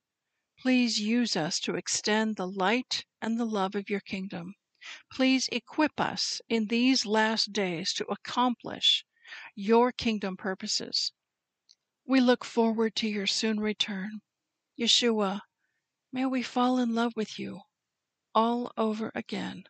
Please 0.58 1.00
use 1.00 1.34
us 1.34 1.58
to 1.60 1.74
extend 1.74 2.36
the 2.36 2.46
light 2.46 3.06
and 3.22 3.40
the 3.40 3.46
love 3.46 3.74
of 3.74 3.88
your 3.88 4.00
kingdom. 4.00 4.56
Please 5.10 5.48
equip 5.50 5.98
us 5.98 6.42
in 6.50 6.66
these 6.66 7.06
last 7.06 7.54
days 7.54 7.94
to 7.94 8.06
accomplish 8.08 9.06
your 9.54 9.90
kingdom 9.90 10.36
purposes. 10.36 11.12
We 12.08 12.20
look 12.20 12.42
forward 12.42 12.96
to 12.96 13.06
your 13.06 13.26
soon 13.26 13.60
return. 13.60 14.22
Yeshua, 14.80 15.42
may 16.10 16.24
we 16.24 16.42
fall 16.42 16.78
in 16.78 16.94
love 16.94 17.12
with 17.14 17.38
you 17.38 17.60
all 18.34 18.72
over 18.78 19.12
again. 19.14 19.64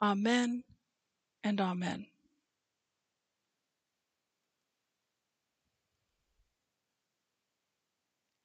Amen 0.00 0.64
and 1.44 1.60
Amen. 1.60 2.06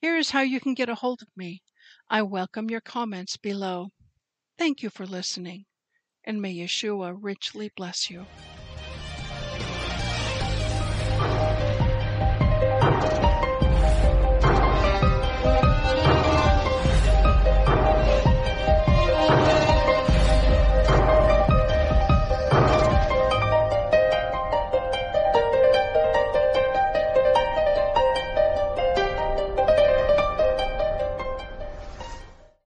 Here 0.02 0.18
is 0.18 0.32
how 0.32 0.42
you 0.42 0.60
can 0.60 0.74
get 0.74 0.90
a 0.90 0.96
hold 0.96 1.22
of 1.22 1.30
me. 1.38 1.64
I 2.10 2.24
welcome 2.24 2.70
your 2.70 2.82
comments 2.82 3.38
below. 3.38 3.92
Thank 4.58 4.84
you 4.84 4.90
for 4.90 5.06
listening, 5.06 5.64
and 6.26 6.42
may 6.42 6.54
Yeshua 6.54 7.18
richly 7.18 7.72
bless 7.78 8.10
you. 8.10 8.26